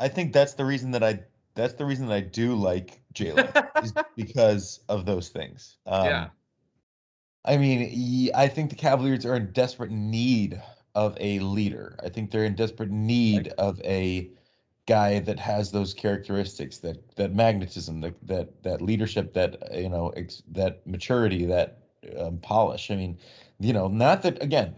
[0.00, 1.20] I think that's the reason that I
[1.54, 5.76] that's the reason that I do like Jalen is because of those things.
[5.86, 6.28] Um, Yeah.
[7.44, 10.60] I mean, I think the Cavaliers are in desperate need
[10.94, 11.96] of a leader.
[12.04, 14.30] I think they're in desperate need of a
[14.86, 20.08] guy that has those characteristics, that that magnetism, that that that leadership, that you know,
[20.10, 21.78] ex, that maturity, that
[22.18, 22.90] um, polish.
[22.90, 23.18] I mean,
[23.58, 24.74] you know, not that again,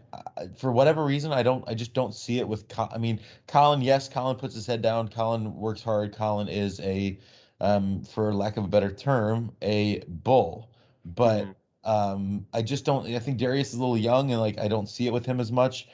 [0.56, 2.68] for whatever reason, I don't, I just don't see it with.
[2.68, 5.08] Col- I mean, Collin, yes, Collin puts his head down.
[5.08, 6.14] Collin works hard.
[6.14, 7.18] Collin is a,
[7.60, 10.70] um, for lack of a better term, a bull.
[11.04, 11.54] But Mhm.
[11.84, 13.06] Um, I just don't.
[13.06, 15.40] I think Darius is a little young, and like I don't see it with him
[15.40, 15.88] as much.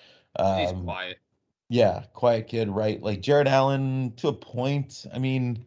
[0.52, 1.20] He's Um, quiet.
[1.68, 3.02] yeah, quiet kid, right?
[3.02, 5.06] Like Jarrett Allen to a point.
[5.12, 5.66] I mean,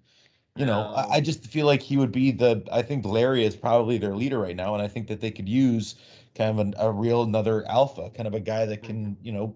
[0.56, 2.68] you know, I, I just feel like he would be the.
[2.72, 5.50] I think Larry is probably their leader right now, and I think that they could
[5.50, 5.96] use
[6.36, 9.56] kind of an, a real another alpha, kind of a guy that can, you know,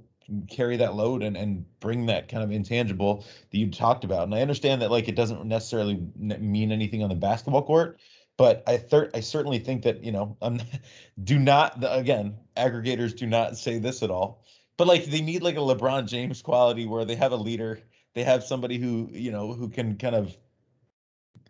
[0.49, 4.23] carry that load and and bring that kind of intangible that you talked about.
[4.23, 7.99] And I understand that like it doesn't necessarily mean anything on the basketball court,
[8.37, 10.59] but I thir- I certainly think that you know, I'm
[11.23, 14.43] do not the, again aggregators do not say this at all,
[14.77, 17.79] but like they need like a LeBron James quality where they have a leader,
[18.13, 20.37] they have somebody who you know who can kind of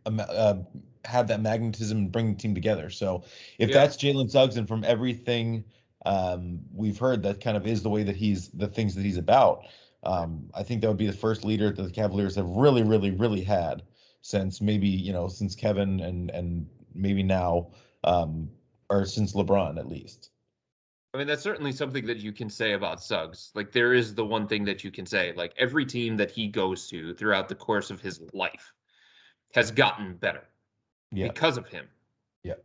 [0.06, 0.56] um, uh,
[1.06, 2.90] have that magnetism and bring the team together.
[2.90, 3.24] So
[3.60, 3.76] if Yeah.
[3.76, 5.66] that's Jalen Suggs and from everything
[6.06, 9.18] um, we've heard, that kind of is the way that he's the things that he's
[9.18, 9.66] about.
[10.04, 13.10] Um, I think that would be the first leader that the Cavaliers have really, really,
[13.12, 13.84] really had
[14.22, 17.72] since maybe you know since Kevin and and maybe now
[18.04, 18.50] um,
[18.90, 20.30] or since LeBron at least.
[21.14, 23.52] I mean, that's certainly something that you can say about Suggs.
[23.56, 25.32] Like, there is the one thing that you can say.
[25.34, 28.74] Like, every team that he goes to throughout the course of his life
[29.54, 30.44] has gotten better
[31.12, 31.28] Yeah.
[31.30, 31.88] because of him.
[32.44, 32.56] Yeah.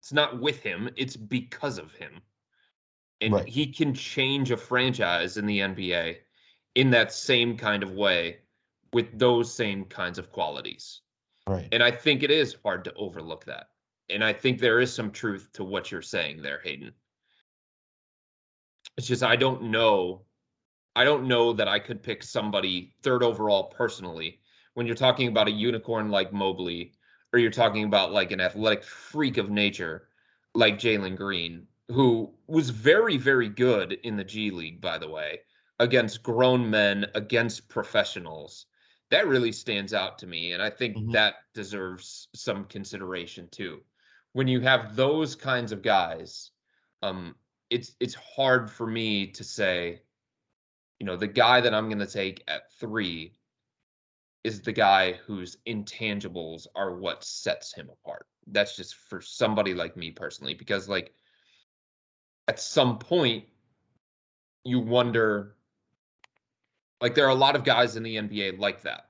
[0.00, 2.22] It's not with him, it's because of him.
[3.20, 3.46] And Right.
[3.46, 6.18] he can change a franchise in the NBA
[6.74, 8.38] in that same kind of way
[8.94, 11.02] with those same kinds of qualities.
[11.46, 11.68] Right.
[11.72, 13.68] And I think it is hard to overlook that.
[14.10, 16.92] And I think there is some truth to what you're saying there, Hayden.
[18.96, 20.22] It's just I don't know.
[20.94, 24.40] I don't know that I could pick somebody third overall personally
[24.74, 26.92] when you're talking about a unicorn like Mobley,
[27.32, 30.08] or you're talking about like an athletic freak of nature
[30.54, 35.40] like Jalen Green, who was very, very good in the G League, by the way,
[35.78, 38.66] against grown men, against professionals.
[39.12, 40.52] That really stands out to me.
[40.52, 41.12] And I think Mhm.
[41.12, 43.82] that deserves some consideration too.
[44.32, 46.50] When you have those kinds of guys,
[47.02, 47.36] um,
[47.68, 50.00] it's it's hard for me to say,
[50.98, 53.34] you know, the guy that I'm gonna take at three
[54.44, 58.26] is the guy whose intangibles are what sets him apart.
[58.46, 61.14] That's just for somebody like me personally, because like
[62.48, 63.44] at some point
[64.64, 65.56] you wonder
[67.02, 69.08] like there are a lot of guys in the NBA like that.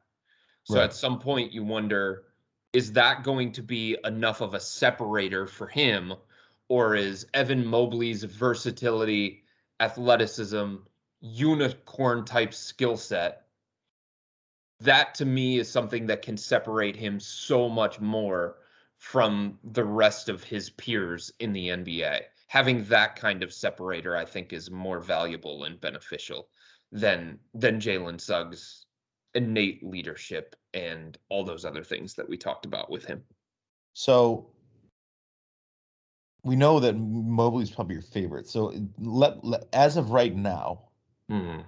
[0.64, 0.84] So Right.
[0.84, 2.24] at some point you wonder
[2.72, 6.14] is that going to be enough of a separator for him
[6.68, 9.44] or is Evan Mobley's versatility,
[9.78, 10.76] athleticism,
[11.20, 13.42] unicorn type skill set
[14.82, 18.56] that to me is something that can separate him so much more
[18.96, 22.22] from the rest of his peers in the NBA.
[22.48, 26.48] Having that kind of separator, I think, is more valuable and beneficial
[26.92, 28.86] than than Jalen Suggs'
[29.34, 33.24] innate leadership and all those other things that we talked about with him.
[33.94, 34.50] So
[36.44, 38.46] we know that Mobley's probably your favorite.
[38.48, 40.80] So let, let as of right now,
[41.30, 41.64] Mhm.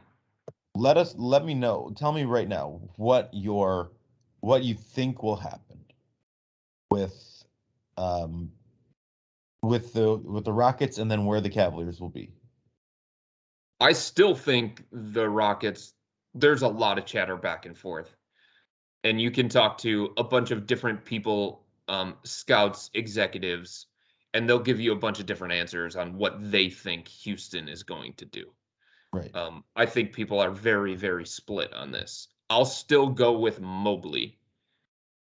[0.74, 1.92] let us let me know.
[1.96, 3.92] Tell me right now what your
[4.40, 5.84] what you think will happen
[6.90, 7.44] with
[7.96, 8.52] um
[9.62, 12.32] with the with the Rockets and then where the Cavaliers will be.
[13.84, 15.92] I still think the Rockets,
[16.32, 18.16] there's a lot of chatter back and forth.
[19.04, 23.88] And you can talk to a bunch of different people, um, scouts, executives,
[24.32, 27.82] and they'll give you a bunch of different answers on what they think Houston is
[27.82, 28.46] going to do.
[29.12, 29.30] Right.
[29.36, 32.28] Um, I think people are very, very split on this.
[32.48, 34.38] I'll still go with Mobley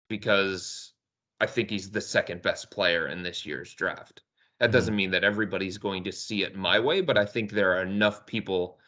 [0.08, 0.94] because
[1.40, 4.22] I think he's the second best player in this year's draft.
[4.58, 4.72] That mm-hmm.
[4.72, 7.82] doesn't mean that everybody's going to see it my way, but I think there are
[7.82, 8.78] enough people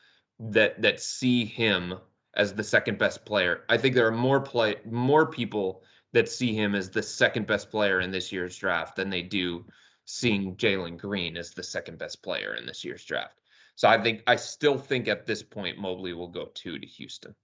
[0.40, 1.94] that that see him
[2.35, 3.64] as the second best player.
[3.68, 7.70] I think there are more play more people that see him as the second best
[7.70, 9.64] player in this year's draft than they do
[10.07, 13.40] seeing Jalen Green as the second best player in this year's draft.
[13.76, 17.35] So I think I still think at this point Mobley will go two to Houston.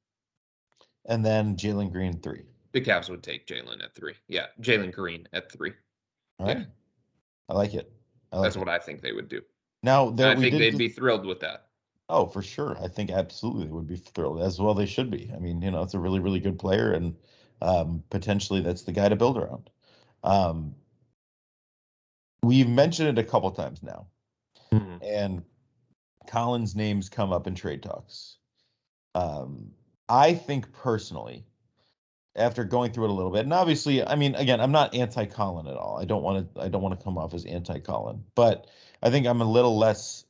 [1.06, 2.44] And then Jalen Green three.
[2.72, 4.14] The Cavs would take Jalen at three.
[4.28, 5.74] Yeah, Jalen Green at three.
[6.38, 6.58] All right.
[6.58, 6.64] Yeah.
[7.48, 7.92] I like it.
[8.34, 8.58] I like That's it.
[8.58, 9.42] what I think they would do.
[9.82, 11.68] Now there, I we think did they'd dis- be thrilled with that.
[12.08, 12.76] Oh, for sure.
[12.82, 14.74] I think absolutely they would be thrilled as well.
[14.74, 15.30] They should be.
[15.34, 17.16] I mean, you know, it's a really, really good player, and
[17.62, 19.70] um, potentially that's the guy to build around.
[20.22, 20.74] Um,
[22.42, 24.06] we've mentioned it a couple times now,
[24.70, 24.98] Mhm.
[25.02, 25.44] and
[26.26, 28.38] Collin's names come up in trade talks.
[29.14, 29.72] Um,
[30.08, 31.46] I think personally,
[32.36, 35.66] after going through it a little bit, and obviously, I mean, again, I'm not anti-Collin
[35.66, 35.98] at all.
[36.00, 36.60] I don't want to.
[36.60, 38.66] I don't want to come off as anti-Collin, but
[39.02, 40.24] I think I'm a little less.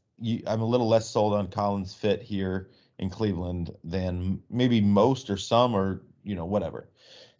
[0.46, 5.36] I'm a little less sold on Collin's fit here in Cleveland than maybe most or
[5.36, 6.88] some or you know whatever.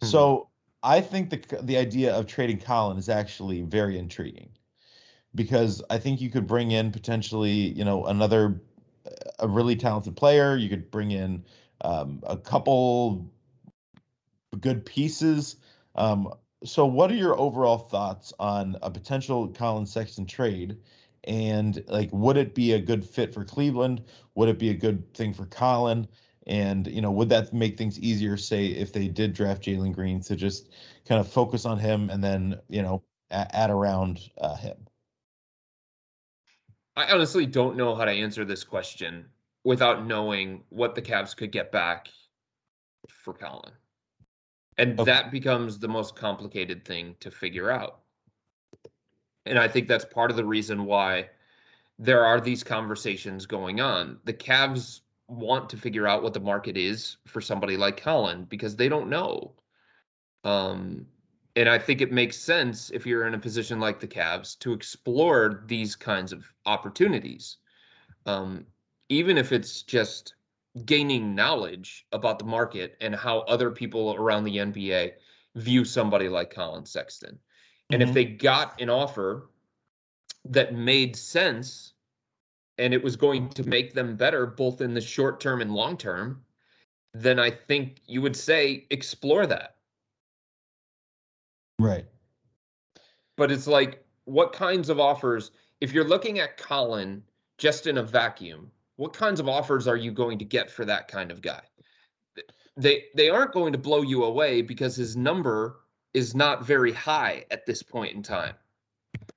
[0.01, 0.07] Mhm.
[0.07, 0.49] So
[0.83, 4.49] I think the the idea of trading Collin is actually very intriguing
[5.35, 8.61] because I think you could bring in potentially you know another
[9.39, 10.55] a really talented player.
[10.55, 11.45] You could bring in
[11.81, 13.29] um, a couple
[14.61, 15.57] good pieces.
[15.95, 20.77] Um, so, what are your overall thoughts on a potential Collin Sexton trade?
[21.25, 24.03] And like, would it be a good fit for Cleveland?
[24.35, 26.07] Would it be a good thing for Collin?
[26.47, 30.21] And you know, would that make things easier, say, if they did draft Jalen Green
[30.21, 30.69] to just
[31.07, 34.77] kind of focus on him and then you know add around uh, him?
[36.95, 39.25] I honestly don't know how to answer this question
[39.63, 42.07] without knowing what the Cavs could get back
[43.09, 43.73] for Collin.
[44.77, 45.05] And Okay.
[45.05, 48.01] that becomes the most complicated thing to figure out.
[49.45, 51.29] And I think that's part of the reason why
[51.99, 54.19] there are these conversations going on.
[54.25, 58.75] The Cavs want to figure out what the market is for somebody like Collin because
[58.75, 59.53] they don't know.
[60.43, 61.07] Um,
[61.55, 64.73] and I think it makes sense if you're in a position like the Cavs to
[64.73, 67.57] explore these kinds of opportunities,
[68.25, 68.65] um,
[69.09, 70.34] even if it's just
[70.83, 75.13] gaining knowledge about the market and how other people around the NBA
[75.55, 77.39] view somebody like Collin Sexton.
[77.91, 78.13] And if Mhm.
[78.13, 79.51] they got an offer
[80.43, 81.93] that made sense
[82.77, 85.97] and it was going to make them better both in the short term and long
[85.97, 86.45] term,
[87.13, 89.77] then I think you would say explore that.
[91.79, 92.05] Right.
[93.37, 97.23] But it's like, what kinds of offers, if you're looking at Collin
[97.57, 101.07] just in a vacuum, what kinds of offers are you going to get for that
[101.07, 101.61] kind of guy?
[102.77, 105.79] They they aren't going to blow you away because his number
[106.13, 108.55] is not very high at this point in time.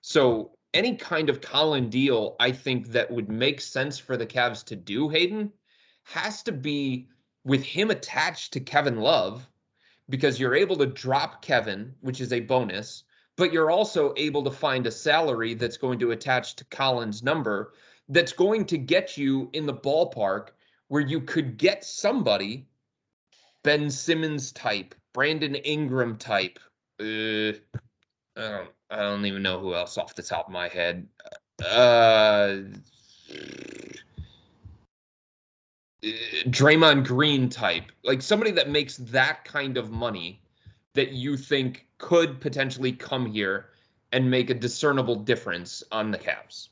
[0.00, 4.64] So any kind of Collin deal, I think that would make sense for the Cavs
[4.66, 5.52] to do, Hayden,
[6.04, 7.08] has to be
[7.44, 9.48] with him attached to Kevin Love,
[10.08, 13.04] because you're able to drop Kevin, which is a bonus,
[13.36, 17.72] but you're also able to find a salary that's going to attach to Collin's number
[18.08, 20.48] that's going to get you in the ballpark
[20.88, 22.66] where you could get somebody
[23.62, 26.58] Ben Simmons type, Brandon Ingram type.
[27.00, 27.52] Uh,
[28.36, 31.06] I don't, I don't even know who else off the top of my head.
[31.68, 32.58] Uh,
[36.02, 40.40] Draymond Green type, like somebody that makes that kind of money
[40.94, 43.70] that you think could potentially come here
[44.12, 46.68] and make a discernible difference on the Cavs.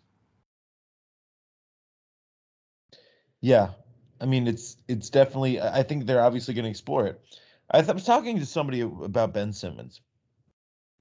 [3.40, 3.70] Yeah,
[4.20, 5.61] I mean it's it's definitely.
[5.61, 7.20] I think they're obviously going to explore it.
[7.70, 10.01] I, th- I was talking to somebody about Ben Simmons,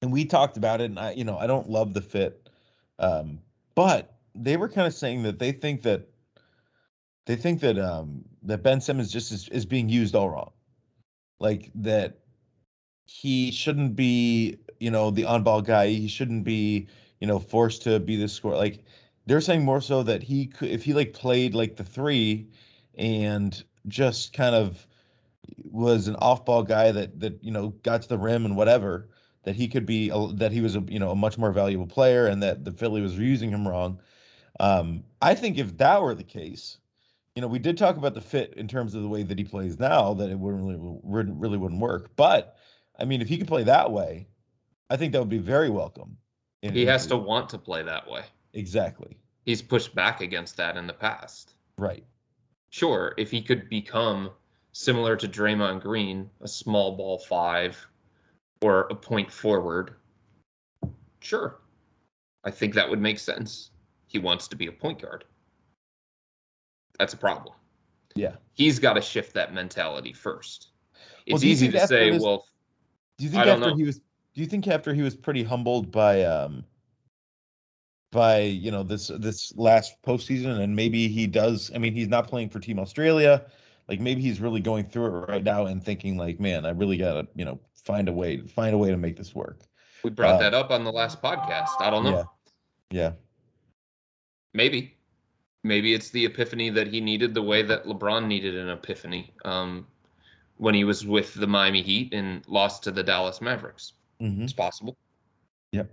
[0.01, 0.85] and we talked about it.
[0.85, 2.49] And I, you know, I don't love the fit,
[2.99, 3.39] um,
[3.75, 6.07] but they were kind of saying that they think that
[7.25, 10.51] they think that um, that Ben Simmons just is, is being used all wrong,
[11.39, 12.19] like that
[13.05, 15.87] he shouldn't be, you know, the on-ball guy.
[15.89, 16.87] He shouldn't be,
[17.19, 18.55] you know, forced to be the score.
[18.55, 18.85] Like
[19.25, 22.47] they're saying more so that he could, if he like played like the three,
[22.97, 24.85] and just kind of
[25.63, 29.09] was an off-ball guy that that you know got to the rim and whatever,
[29.43, 31.87] that he could be a, that he was a you know a much more valuable
[31.87, 33.99] player, and that the Philly was using him wrong.
[34.59, 36.77] Um, I think if that were the case,
[37.35, 39.43] you know, we did talk about the fit in terms of the way that he
[39.43, 42.15] plays now, that it wouldn't really wouldn't really wouldn't work.
[42.15, 42.55] But
[42.97, 44.27] I mean, if he could play that way,
[44.89, 46.17] I think that would be very welcome.
[46.61, 48.23] in- He in has to want to play that way.
[48.55, 51.53] Exactly He's pushed back against that in the past.
[51.77, 52.03] right.
[52.71, 54.31] Sure, if he could become
[54.73, 57.77] similar to Draymond Green, a small ball five
[58.61, 59.93] or a point forward,
[61.21, 61.59] sure.
[62.43, 63.69] I think that would make sense.
[64.07, 65.23] He wants to be a point guard.
[66.99, 67.53] That's a problem.
[68.15, 68.35] Yeah.
[68.53, 70.69] He's got to shift that mentality first.
[71.27, 72.45] It's you easy to say, this- well,
[73.17, 73.75] Do you think after know.
[73.75, 73.97] he was
[74.33, 76.65] do you think after he was pretty humbled by um
[78.15, 82.27] by you know this this last postseason and maybe he does I mean he's not
[82.27, 83.45] playing for Team Australia
[83.87, 86.97] like maybe he's really going through it right now and thinking like man I really
[86.97, 89.59] gotta you know find a way find a way to make this work
[90.03, 91.71] we brought uh, that up on the last podcast.
[91.79, 92.11] I don't know.
[92.11, 92.23] yeah
[92.91, 93.11] yeah
[94.55, 94.95] Maybe.
[95.63, 99.85] Maybe it's the epiphany that he needed the way that LeBron needed an epiphany um,
[100.57, 103.93] when he was with the Miami Heat and lost to the Dallas Mavericks.
[104.19, 104.95] hmm It's possible.
[105.73, 105.91] Yep.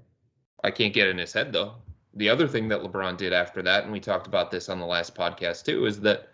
[0.62, 1.74] I can't get in his head though.
[2.14, 4.86] The other thing that LeBron did after that, and we talked about this on the
[4.86, 6.28] last podcast too, is that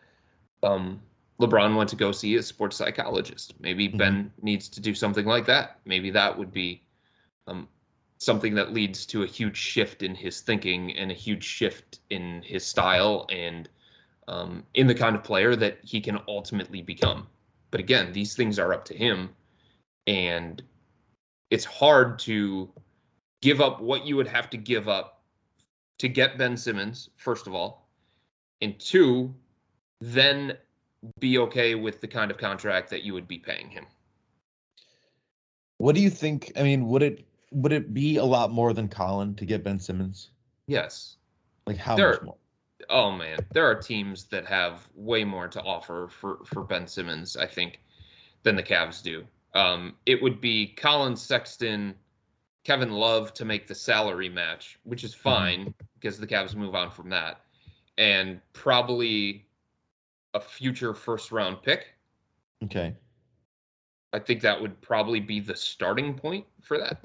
[0.62, 1.00] um,
[1.40, 3.54] LeBron went to go see a sports psychologist.
[3.60, 3.96] Maybe Mhm.
[3.96, 5.78] Ben needs to do something like that.
[5.84, 6.82] Maybe that would be
[7.46, 7.68] um,
[8.18, 12.42] something that leads to a huge shift in his thinking and a huge shift in
[12.42, 13.68] his style and
[14.26, 17.26] um, in the kind of player that he can ultimately become.
[17.70, 19.30] But again, these things are up to him,
[20.06, 20.62] and
[21.50, 22.70] it's hard to
[23.40, 25.17] give up what you would have to give up
[25.98, 27.88] to get Ben Simmons, first of all,
[28.62, 29.34] and two,
[30.00, 30.56] then
[31.20, 33.86] be okay with the kind of contract that you would be paying him.
[35.76, 38.88] what do you think I mean would it would it be a lot more than
[38.88, 40.30] Collin to get Ben Simmons
[40.66, 41.16] Yes.
[41.68, 42.36] like how There- much more
[42.90, 47.36] Oh man, there are teams that have way more to offer for for Ben Simmons,
[47.36, 47.80] I think,
[48.44, 49.26] than the Cavs do.
[49.54, 51.94] Um, it would be Collin Sexton,
[52.68, 55.20] Kevin Love to make the salary match, which is hmm.
[55.20, 57.40] fine because the Cavs move on from that,
[57.96, 59.46] and probably
[60.34, 61.86] a future first round pick.
[62.62, 62.94] okay
[64.12, 67.02] I think that would probably be the starting point for that.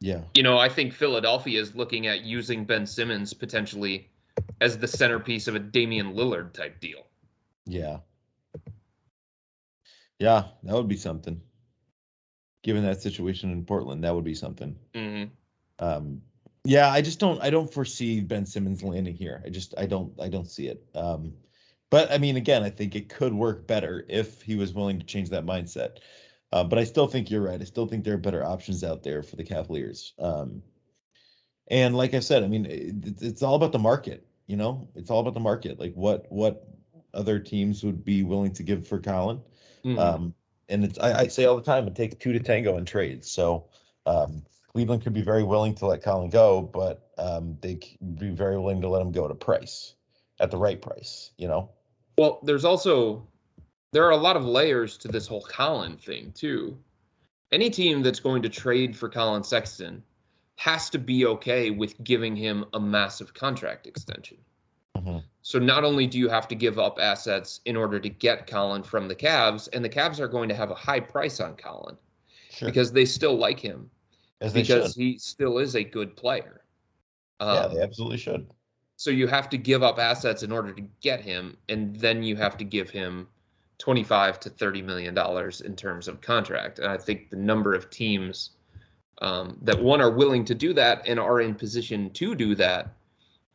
[0.00, 4.10] yeah You know, I think Philadelphia is looking at using Ben Simmons potentially
[4.60, 7.06] as the centerpiece of a Damian Lillard type deal.
[7.64, 7.98] Yeah.
[10.18, 11.40] Yeah, that would be something.
[12.62, 14.76] Given that situation in Portland, that would be something.
[14.94, 15.24] hmm
[15.78, 16.22] Um,
[16.64, 19.42] yeah, I just don't I don't foresee Ben Simmons landing here.
[19.44, 20.84] I just I don't I don't see it.
[20.94, 21.32] Um,
[21.90, 25.06] but I mean, again, I think it could work better if he was willing to
[25.06, 25.98] change that mindset.
[26.52, 27.60] Uh, but I still think you're right.
[27.60, 30.14] I still think there are better options out there for the Cavaliers.
[30.18, 30.62] Um,
[31.70, 34.26] and like I said, I mean, it, it's all about the market.
[34.46, 35.78] You know, it's all about the market.
[35.78, 36.66] Like what what
[37.14, 39.40] other teams would be willing to give for Collin.
[39.84, 39.98] Mm-hmm.
[39.98, 40.34] Um,
[40.68, 43.30] and it's I, I say all the time, it takes two to tango in trades.
[43.30, 43.66] So
[44.06, 44.42] um,
[44.72, 48.58] Cleveland could be very willing to let Collin go, but um, they c- be very
[48.58, 49.94] willing to let him go at a price,
[50.40, 51.30] at the right price.
[51.38, 51.70] You know.
[52.16, 53.26] Well, there's also
[53.92, 56.78] there are a lot of layers to this whole Collin thing too.
[57.50, 60.02] Any team that's going to trade for Collin Sexton
[60.56, 64.36] has to be okay with giving him a massive contract extension.
[65.42, 68.82] So not only do you have to give up assets in order to get Collin
[68.82, 71.96] from the Cavs, and the Cavs are going to have a high price on Collin
[72.50, 72.66] Sure.
[72.68, 73.88] because they still like him
[74.52, 75.00] because should.
[75.00, 76.62] he still is a good player.
[77.40, 78.50] yeah, Um, they absolutely should.
[78.96, 82.36] so you have to give up assets in order to get him, and then you
[82.36, 83.28] have to give him
[83.78, 86.78] 25 to 30 million dollars in terms of contract.
[86.80, 88.50] And I think the number of teams
[89.22, 92.92] um, that one are willing to do that and are in position to do that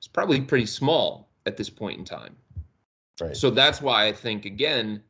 [0.02, 2.36] is probably pretty small at this point in time.
[3.22, 3.36] Right.
[3.36, 5.04] So that's why I think again,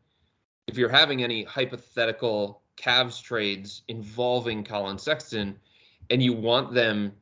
[0.67, 5.59] if you're having any hypothetical Cavs trades involving Collin Sexton,
[6.09, 7.13] and you want them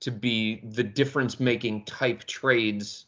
[0.00, 3.06] to be the difference making type trades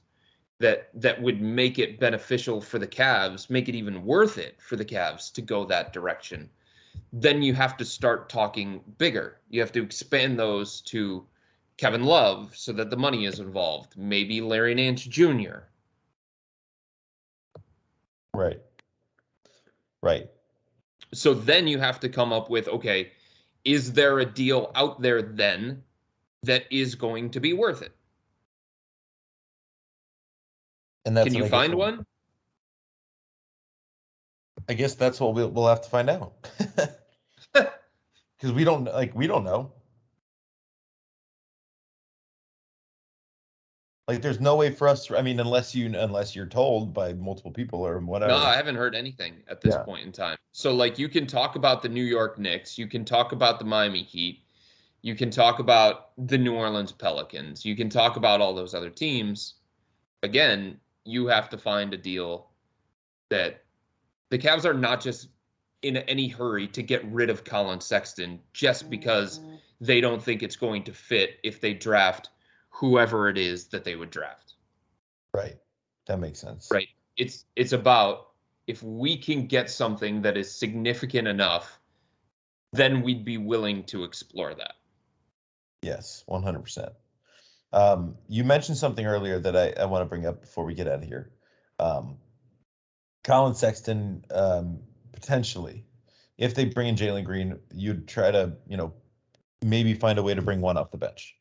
[0.59, 4.77] that that would make it beneficial for the Cavs, make it even worth it for
[4.77, 6.49] the Cavs to go that direction,
[7.13, 9.41] then you have to start talking bigger.
[9.51, 11.27] You have to expand those to
[11.79, 13.97] Kevin Love so that the money is involved.
[13.97, 15.59] Maybe Larry Nance Jr.
[18.35, 18.61] right.
[20.03, 20.31] Right.
[21.13, 23.13] So then you have to come up with okay,
[23.65, 25.83] is there a deal out there then
[26.43, 27.93] that is going to be worth it?
[31.05, 32.07] And that's Can you find one?
[34.69, 36.33] I guess that's what we'll we'll have to find out.
[38.37, 39.73] Because we don't like we don't know.
[44.09, 45.07] Like, there's no way for us.
[45.07, 48.33] To, I mean, unless you unless you're told by multiple people or whatever.
[48.33, 49.83] No, I haven't heard anything at this Yeah.
[49.83, 50.37] point in time.
[50.53, 53.65] So like you can talk about the New York Knicks, you can talk about the
[53.65, 54.45] Miami Heat,
[55.03, 58.91] you can talk about the New Orleans Pelicans, you can talk about all those other
[58.91, 59.55] teams.
[60.23, 62.51] Again, you have to find a deal
[63.29, 63.65] that
[64.31, 65.29] the Cavs are not just
[65.83, 69.57] in any hurry to get rid of Collin Sexton just because mm-hmm.
[69.81, 72.31] they don't think it's going to fit if they draft
[72.77, 74.55] whoever it is that they would draft.
[75.33, 75.57] Right.
[76.07, 76.69] That makes sense.
[76.71, 76.89] Right.
[77.17, 78.29] It's it's about
[78.67, 81.79] if we can get something that is significant enough,
[82.73, 84.75] then we'd be willing to explore that.
[85.83, 86.91] Yes, 100%.
[87.73, 90.89] Um, you mentioned something earlier that I, I want to bring up before we get
[90.89, 91.31] out of here.
[91.79, 92.19] Um,
[93.25, 94.81] Collin Sexton, um,
[95.13, 95.85] potentially,
[96.39, 98.93] if they bring in Jalen Green, you'd try to, you know,
[99.63, 101.36] maybe find a way to bring one off the bench.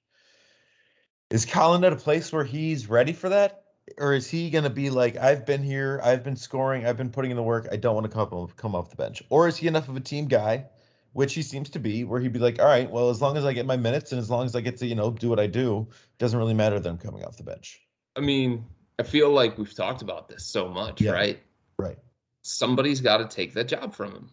[1.29, 3.63] Is Collin at a place where he's ready for that?
[3.97, 7.11] Or is he going to be like, I've been here, I've been scoring, I've been
[7.11, 9.21] putting in the work, I don't want to come, come off the bench?
[9.29, 10.65] Or is he enough of a team guy
[11.13, 13.45] which he seems to be, where he'd be like, all right, well, as long as
[13.45, 15.39] I get my minutes and as long as I get to, you know, do what
[15.39, 17.79] I do, doesn't really matter that I'm coming off the bench.
[18.17, 18.65] I mean,
[18.99, 21.11] I feel like we've talked about this so much, yeah.
[21.11, 21.39] right?
[21.79, 21.97] Right.
[22.41, 24.29] Somebody's got to take that job from him.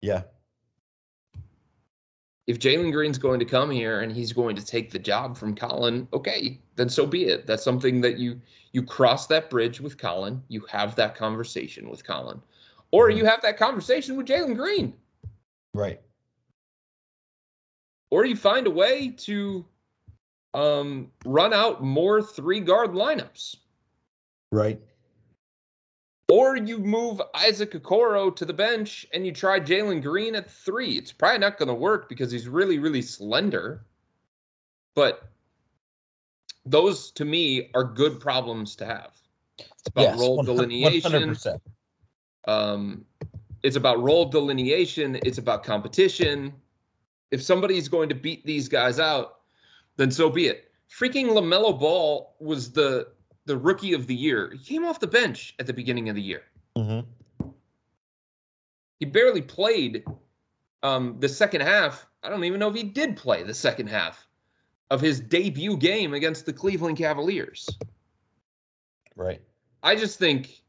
[0.00, 0.22] Yeah.
[2.46, 5.54] If Jalen Green's going to come here and he's going to take the job from
[5.54, 7.46] Collin, okay, then so be it.
[7.46, 8.40] That's something that you
[8.72, 10.42] you cross that bridge with Collin.
[10.48, 12.40] You have that conversation with Collin,
[12.90, 13.18] or mm-hmm.
[13.18, 14.94] you have that conversation with Jalen Green.
[15.74, 16.00] Right.
[18.10, 19.64] Or you find a way to
[20.54, 23.56] um, run out more three guard lineups.
[24.50, 24.80] Right.
[26.30, 30.96] Or you move Isaac Okoro to the bench and you try Jalen Green at three.
[30.96, 33.84] It's probably not going to work because he's really, really slender.
[34.94, 35.28] But
[36.64, 39.10] those to me are good problems to have.
[39.58, 41.12] It's about yes, role 100%, delineation.
[41.12, 41.60] 100%.
[42.46, 43.04] Um,
[43.62, 46.54] it's about role delineation, it's about competition.
[47.30, 49.40] If somebody's going to beat these guys out,
[49.96, 50.70] then so be it.
[50.90, 53.08] Freaking LaMelo Ball was the
[53.46, 54.52] the rookie of the year.
[54.52, 56.42] He came off the bench at the beginning of the year.
[56.76, 57.48] Mm-hmm.
[58.98, 60.04] He barely played
[60.82, 62.06] um, the second half.
[62.22, 64.26] I don't even know if he did play the second half
[64.90, 67.68] of his debut game against the Cleveland Cavaliers.
[69.16, 69.40] Right.
[69.82, 70.62] I just think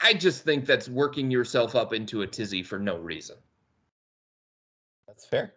[0.00, 3.36] I just think that's working yourself up into a tizzy for no reason.
[5.08, 5.54] That's fair.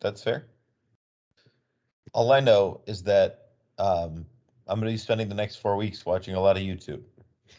[0.00, 0.46] That's fair.
[2.12, 3.48] All I know is that
[3.78, 4.26] um,
[4.66, 7.02] I'm going to be spending the next four weeks watching a lot of YouTube.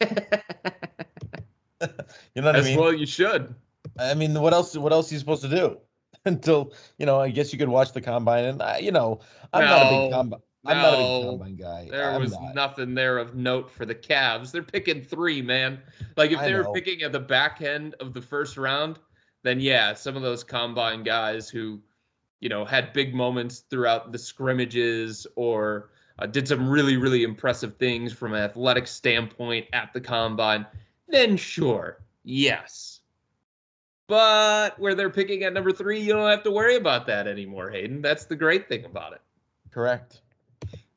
[0.00, 1.86] you
[2.36, 2.78] know what As I mean?
[2.78, 3.54] well, you should.
[3.98, 4.76] I mean, what else?
[4.76, 5.78] What else are you supposed to do?
[6.24, 9.20] Until you know, I guess you could watch the combine, and I, you know,
[9.52, 9.70] I'm no.
[9.70, 10.40] not a big combine.
[10.66, 11.88] I'm no, not a big combine guy.
[11.90, 12.54] There I'm was not.
[12.54, 14.52] nothing there of note for the Cavs.
[14.52, 15.80] They're picking three, man.
[16.16, 18.98] Like if they were picking at the back end of the first round,
[19.42, 21.80] then yeah, some of those combine guys who,
[22.40, 27.76] you know, had big moments throughout the scrimmages or uh, did some really really impressive
[27.76, 30.66] things from an athletic standpoint at the combine,
[31.08, 33.00] then sure, yes.
[34.06, 37.70] But where they're picking at number three, you don't have to worry about that anymore,
[37.70, 38.02] Hayden.
[38.02, 39.20] That's the great thing about it.
[39.70, 40.20] Correct.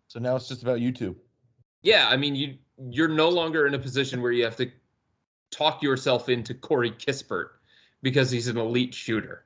[0.08, 1.16] So now it's just about YouTube.
[1.84, 2.58] Yeah, I mean you
[2.90, 4.72] you're no longer in a position where you have to
[5.52, 7.50] talk yourself into Corey Kispert
[8.02, 9.46] because he's an elite shooter.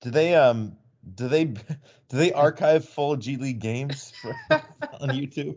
[0.00, 0.76] Do they um
[1.14, 1.56] do they do
[2.10, 4.34] they archive full G League games for,
[5.00, 5.56] on YouTube?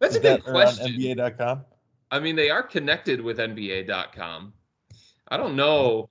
[0.00, 0.92] That's Is a good question.
[0.92, 1.64] NBA.com.
[2.10, 4.52] I mean, they are connected with NBA.com.
[5.28, 6.10] I don't know,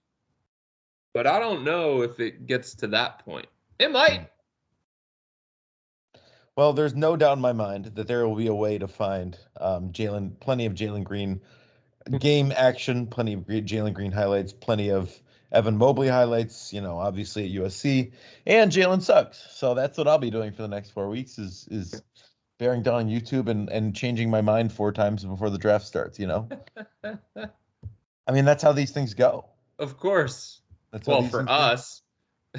[1.14, 3.46] but I don't know if it gets to that point.
[3.78, 4.28] It might.
[6.56, 9.38] Well, there's no doubt in my mind that there will be a way to find
[9.60, 11.42] um, Jalen, plenty of Jalen Green
[12.20, 15.12] game action, plenty of Jalen Green highlights, plenty of
[15.52, 16.74] Evan Mobley highlights.
[16.74, 18.12] You know, obviously at USC
[18.46, 19.46] and Jalen Suggs.
[19.52, 22.02] So that's what I'll be doing for the next four weeks is is
[22.58, 26.20] bearing down on YouTube and and changing my mind four times before the draft starts.
[26.20, 26.50] You know,
[27.04, 29.46] I mean that's how these things go.
[29.80, 30.62] Of course.
[30.92, 32.00] That's well for us.
[32.00, 32.02] Go.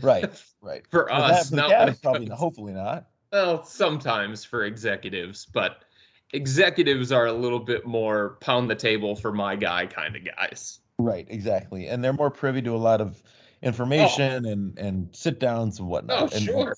[0.03, 0.25] Right.
[0.63, 0.87] Right.
[0.89, 3.09] for, for us, that, not probably hopefully not.
[3.31, 5.85] Well, sometimes for executives, but
[6.33, 10.81] executives are a little bit more pound the table for my guy kind of guys.
[11.03, 11.89] Right, exactly.
[11.89, 13.23] And they're more privy to a lot of
[13.63, 14.51] information oh.
[14.51, 16.35] and and sit downs and whatnot.
[16.35, 16.75] Oh, sure.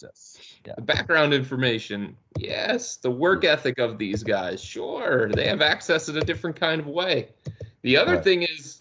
[0.66, 0.75] Yeah.
[0.77, 2.97] The background information, yes.
[2.97, 5.29] The work ethic of these guys, sure.
[5.29, 7.29] They have access in a different kind of way.
[7.83, 8.25] The other right.
[8.25, 8.79] thing is,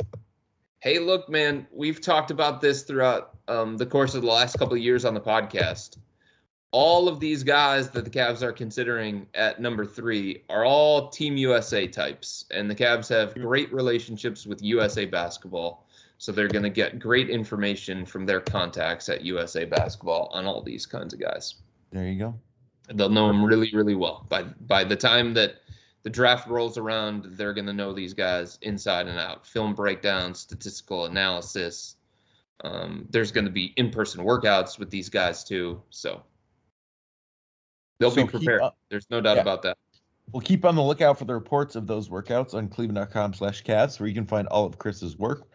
[0.80, 4.76] hey, look, man, we've talked about this throughout um, the course of the last couple
[4.76, 5.98] of years on the podcast
[6.74, 11.38] all of these guys that the Cavs are considering at number three are all Team
[11.38, 15.86] USA types, and the Cavs have great relationships with USA Basketball.
[16.18, 20.62] So they're going to get great information from their contacts at USA Basketball on all
[20.64, 21.56] these kinds of guys.
[21.92, 22.34] There you go.
[22.94, 24.26] They'll know them really, really well.
[24.30, 25.58] By by the time that
[26.02, 29.46] the draft rolls around, they're going to know these guys inside and out.
[29.46, 31.98] Film breakdown, statistical analysis,
[32.64, 36.24] Um, there's going to be in-person workouts with these guys too, so
[38.00, 38.62] they'll So be prepared.
[38.62, 39.41] up- there's no doubt yeah.
[39.41, 39.78] about that.
[40.32, 44.00] We'll keep on the lookout for the reports of those workouts on cleveland.com slash Cavs,
[44.00, 45.48] where you can find all of Chris's work.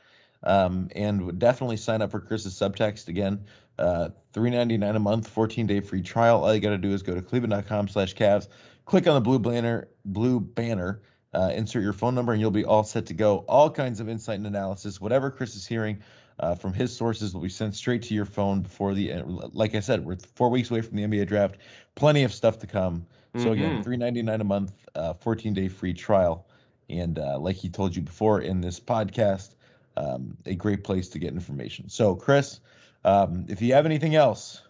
[0.44, 3.44] Um, and would definitely sign up for Chris's subtext again.
[3.76, 6.44] Uh, $3.99 a month, 14 day free trial.
[6.44, 8.46] All you got to do is go to cleveland.com slash Cavs,
[8.84, 11.02] click on the blue banner, blue banner,
[11.34, 13.38] uh, insert your phone number, and you'll be all set to go.
[13.48, 16.00] All kinds of insight and analysis, whatever Chris is hearing
[16.40, 19.54] uh, from his sources will be sent straight to your phone before the, end.
[19.54, 21.56] like I said, we're four weeks away from the NBA draft.
[21.94, 23.06] Plenty of stuff to come.
[23.36, 23.82] So again, Mhm.
[23.82, 26.46] three ninety nine a month, uh, fourteen day free trial,
[26.88, 29.54] and uh, like he told you before in this podcast,
[29.96, 31.88] um, a great place to get information.
[31.88, 32.60] So Chris,
[33.04, 34.62] um, if you have anything else,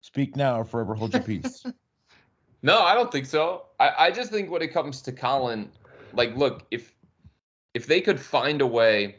[0.00, 1.66] speak now or forever hold your peace.
[2.62, 3.66] No, I don't think so.
[3.78, 5.70] I, I just think when it comes to Collin,
[6.12, 6.94] like, look, if
[7.74, 9.16] if they could find a way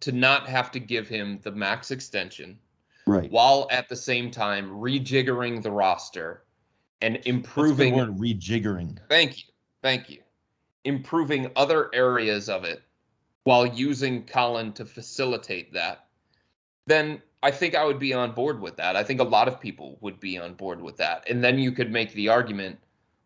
[0.00, 2.58] to not have to give him the max extension
[3.06, 3.30] right.
[3.30, 6.42] while at the same time rejiggering the roster
[7.00, 8.98] and What's the improving word rejiggering?
[9.08, 9.52] Thank you.
[9.82, 10.20] Thank you.
[10.84, 12.82] Improving other areas of it
[13.44, 16.06] while using Collin to facilitate that,
[16.86, 18.94] then I think I would be on board with that.
[18.94, 21.28] I think a lot of people would be on board with that.
[21.28, 22.78] And then you could make the argument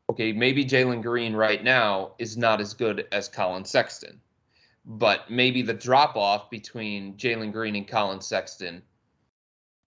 [0.08, 4.20] okay, maybe Jalen Green right now is not as good as Collin Sexton,
[4.86, 8.82] but maybe the drop off between Jalen Green and Collin Sexton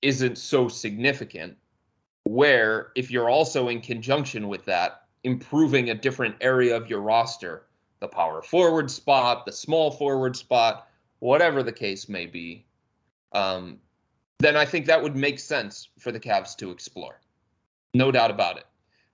[0.02, 1.58] isn't so significant
[2.26, 7.66] where if you're also in conjunction with that improving a different area of your roster
[8.00, 10.88] the power forward spot the small forward spot
[11.20, 12.66] whatever the case may be
[13.34, 13.78] um,
[14.40, 17.20] then i think that would make sense for the Cavs to explore.
[17.94, 18.66] No doubt about it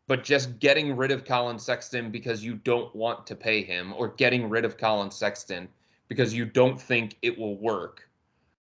[0.08, 4.10] but just getting rid of Collin Sexton because you don't want to pay him or
[4.10, 5.68] getting rid of Collin Sexton
[6.08, 8.08] because you don't think it will work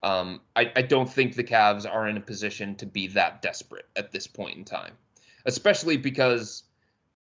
[0.02, 3.88] um, I, I don't think the Cavs are in a position to be that desperate
[3.96, 4.94] at this point in time,
[5.46, 6.64] especially because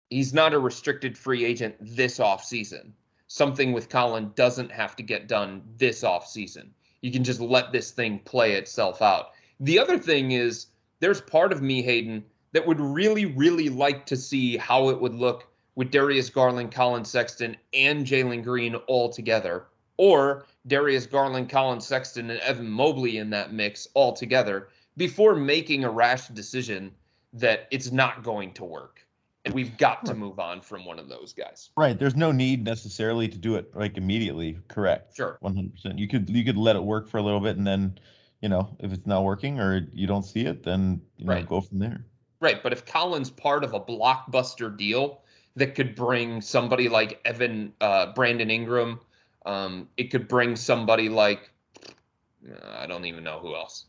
[0.08, 2.92] he's not a restricted free agent this offseason.
[3.26, 6.68] Something with Collin doesn't have to get done this offseason.
[7.00, 9.30] You can just let this thing play itself out.
[9.58, 10.66] The other thing is,
[11.00, 15.14] there's part of me, Hayden, that would really, really like to see how it would
[15.14, 15.46] look
[15.76, 22.30] with Darius Garland, Collin Sexton, and Jalen Green all together, or Darius Garland, Collin Sexton,
[22.30, 26.90] and Evan Mobley in that mix all together before making a rash decision
[27.32, 29.06] that it's not going to work.
[29.46, 31.70] And we've got to move on from one of those guys.
[31.76, 31.98] Right.
[31.98, 34.58] There's no need necessarily to do it like immediately.
[34.68, 35.16] Correct.
[35.16, 35.38] Sure.
[35.40, 35.98] One hundred percent.
[35.98, 37.98] You could you could let it work for a little bit, and then,
[38.42, 41.48] you know, if it's not working or you don't see it, then you know Right.
[41.48, 42.04] go from there.
[42.40, 42.62] Right.
[42.62, 45.22] But if Collin's part of a blockbuster deal
[45.56, 49.00] that could bring somebody like Evan, uh, Brandon Ingram,
[49.46, 51.50] um, it could bring somebody like,
[52.50, 53.86] uh, I don't even know who else,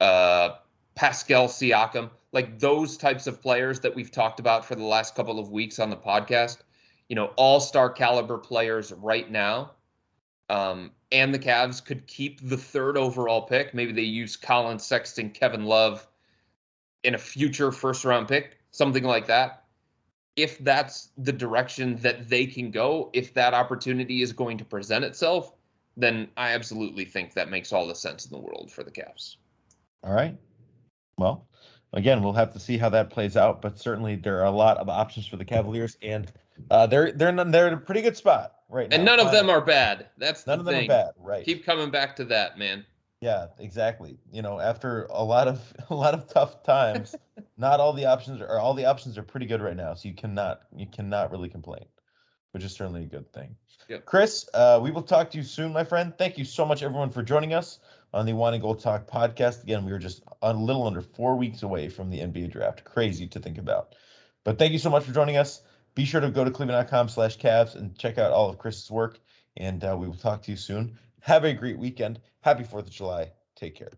[0.00, 0.56] uh,
[0.96, 5.38] Pascal Siakam, like those types of players that we've talked about for the last couple
[5.38, 6.58] of weeks on the podcast,
[7.08, 9.70] you know, all star caliber players right now.
[10.50, 13.72] Um, and the Cavs could keep the third overall pick.
[13.72, 16.06] Maybe they use Collin Sexton, Kevin Love
[17.04, 19.64] in a future first round pick, something like that.
[20.36, 25.04] If that's the direction that they can go, if that opportunity is going to present
[25.04, 25.52] itself,
[25.96, 29.36] then I absolutely think that makes all the sense in the world for the Cavs.
[30.02, 30.36] All right.
[31.18, 31.46] Well,
[31.92, 34.78] again, we'll have to see how that plays out, but certainly there are a lot
[34.78, 36.32] of options for the Cavaliers, and
[36.70, 38.96] uh, they're they're in, they're in a pretty good spot right now.
[38.96, 40.08] And none of them are bad.
[40.18, 40.90] That's none the of them thing.
[40.90, 41.44] are bad, right?
[41.44, 42.84] Keep coming back to that, man.
[43.24, 44.18] Yeah, exactly.
[44.30, 45.58] You know, after a lot of
[45.90, 47.16] a lot of tough times,
[47.56, 49.94] not all the options are all the options are pretty good right now.
[49.94, 51.86] So you cannot you cannot really complain,
[52.52, 53.56] which is certainly a good thing.
[53.88, 54.04] Yep.
[54.04, 56.12] Chris, uh, we will talk to you soon, my friend.
[56.18, 57.78] Thank you so much, everyone, for joining us
[58.12, 59.62] on the Wine and Gold Talk podcast.
[59.62, 62.84] Again, we were just a little under four weeks away from the NBA draft.
[62.84, 63.94] Crazy to think about.
[64.44, 65.62] But thank you so much for joining us.
[65.94, 69.18] Be sure to go to cleveland.com slash Cavs and check out all of Chris's work.
[69.56, 70.98] And uh, we will talk to you soon.
[71.20, 72.20] Have a great weekend.
[72.44, 73.32] Happy 4th of July.
[73.56, 73.88] Take care.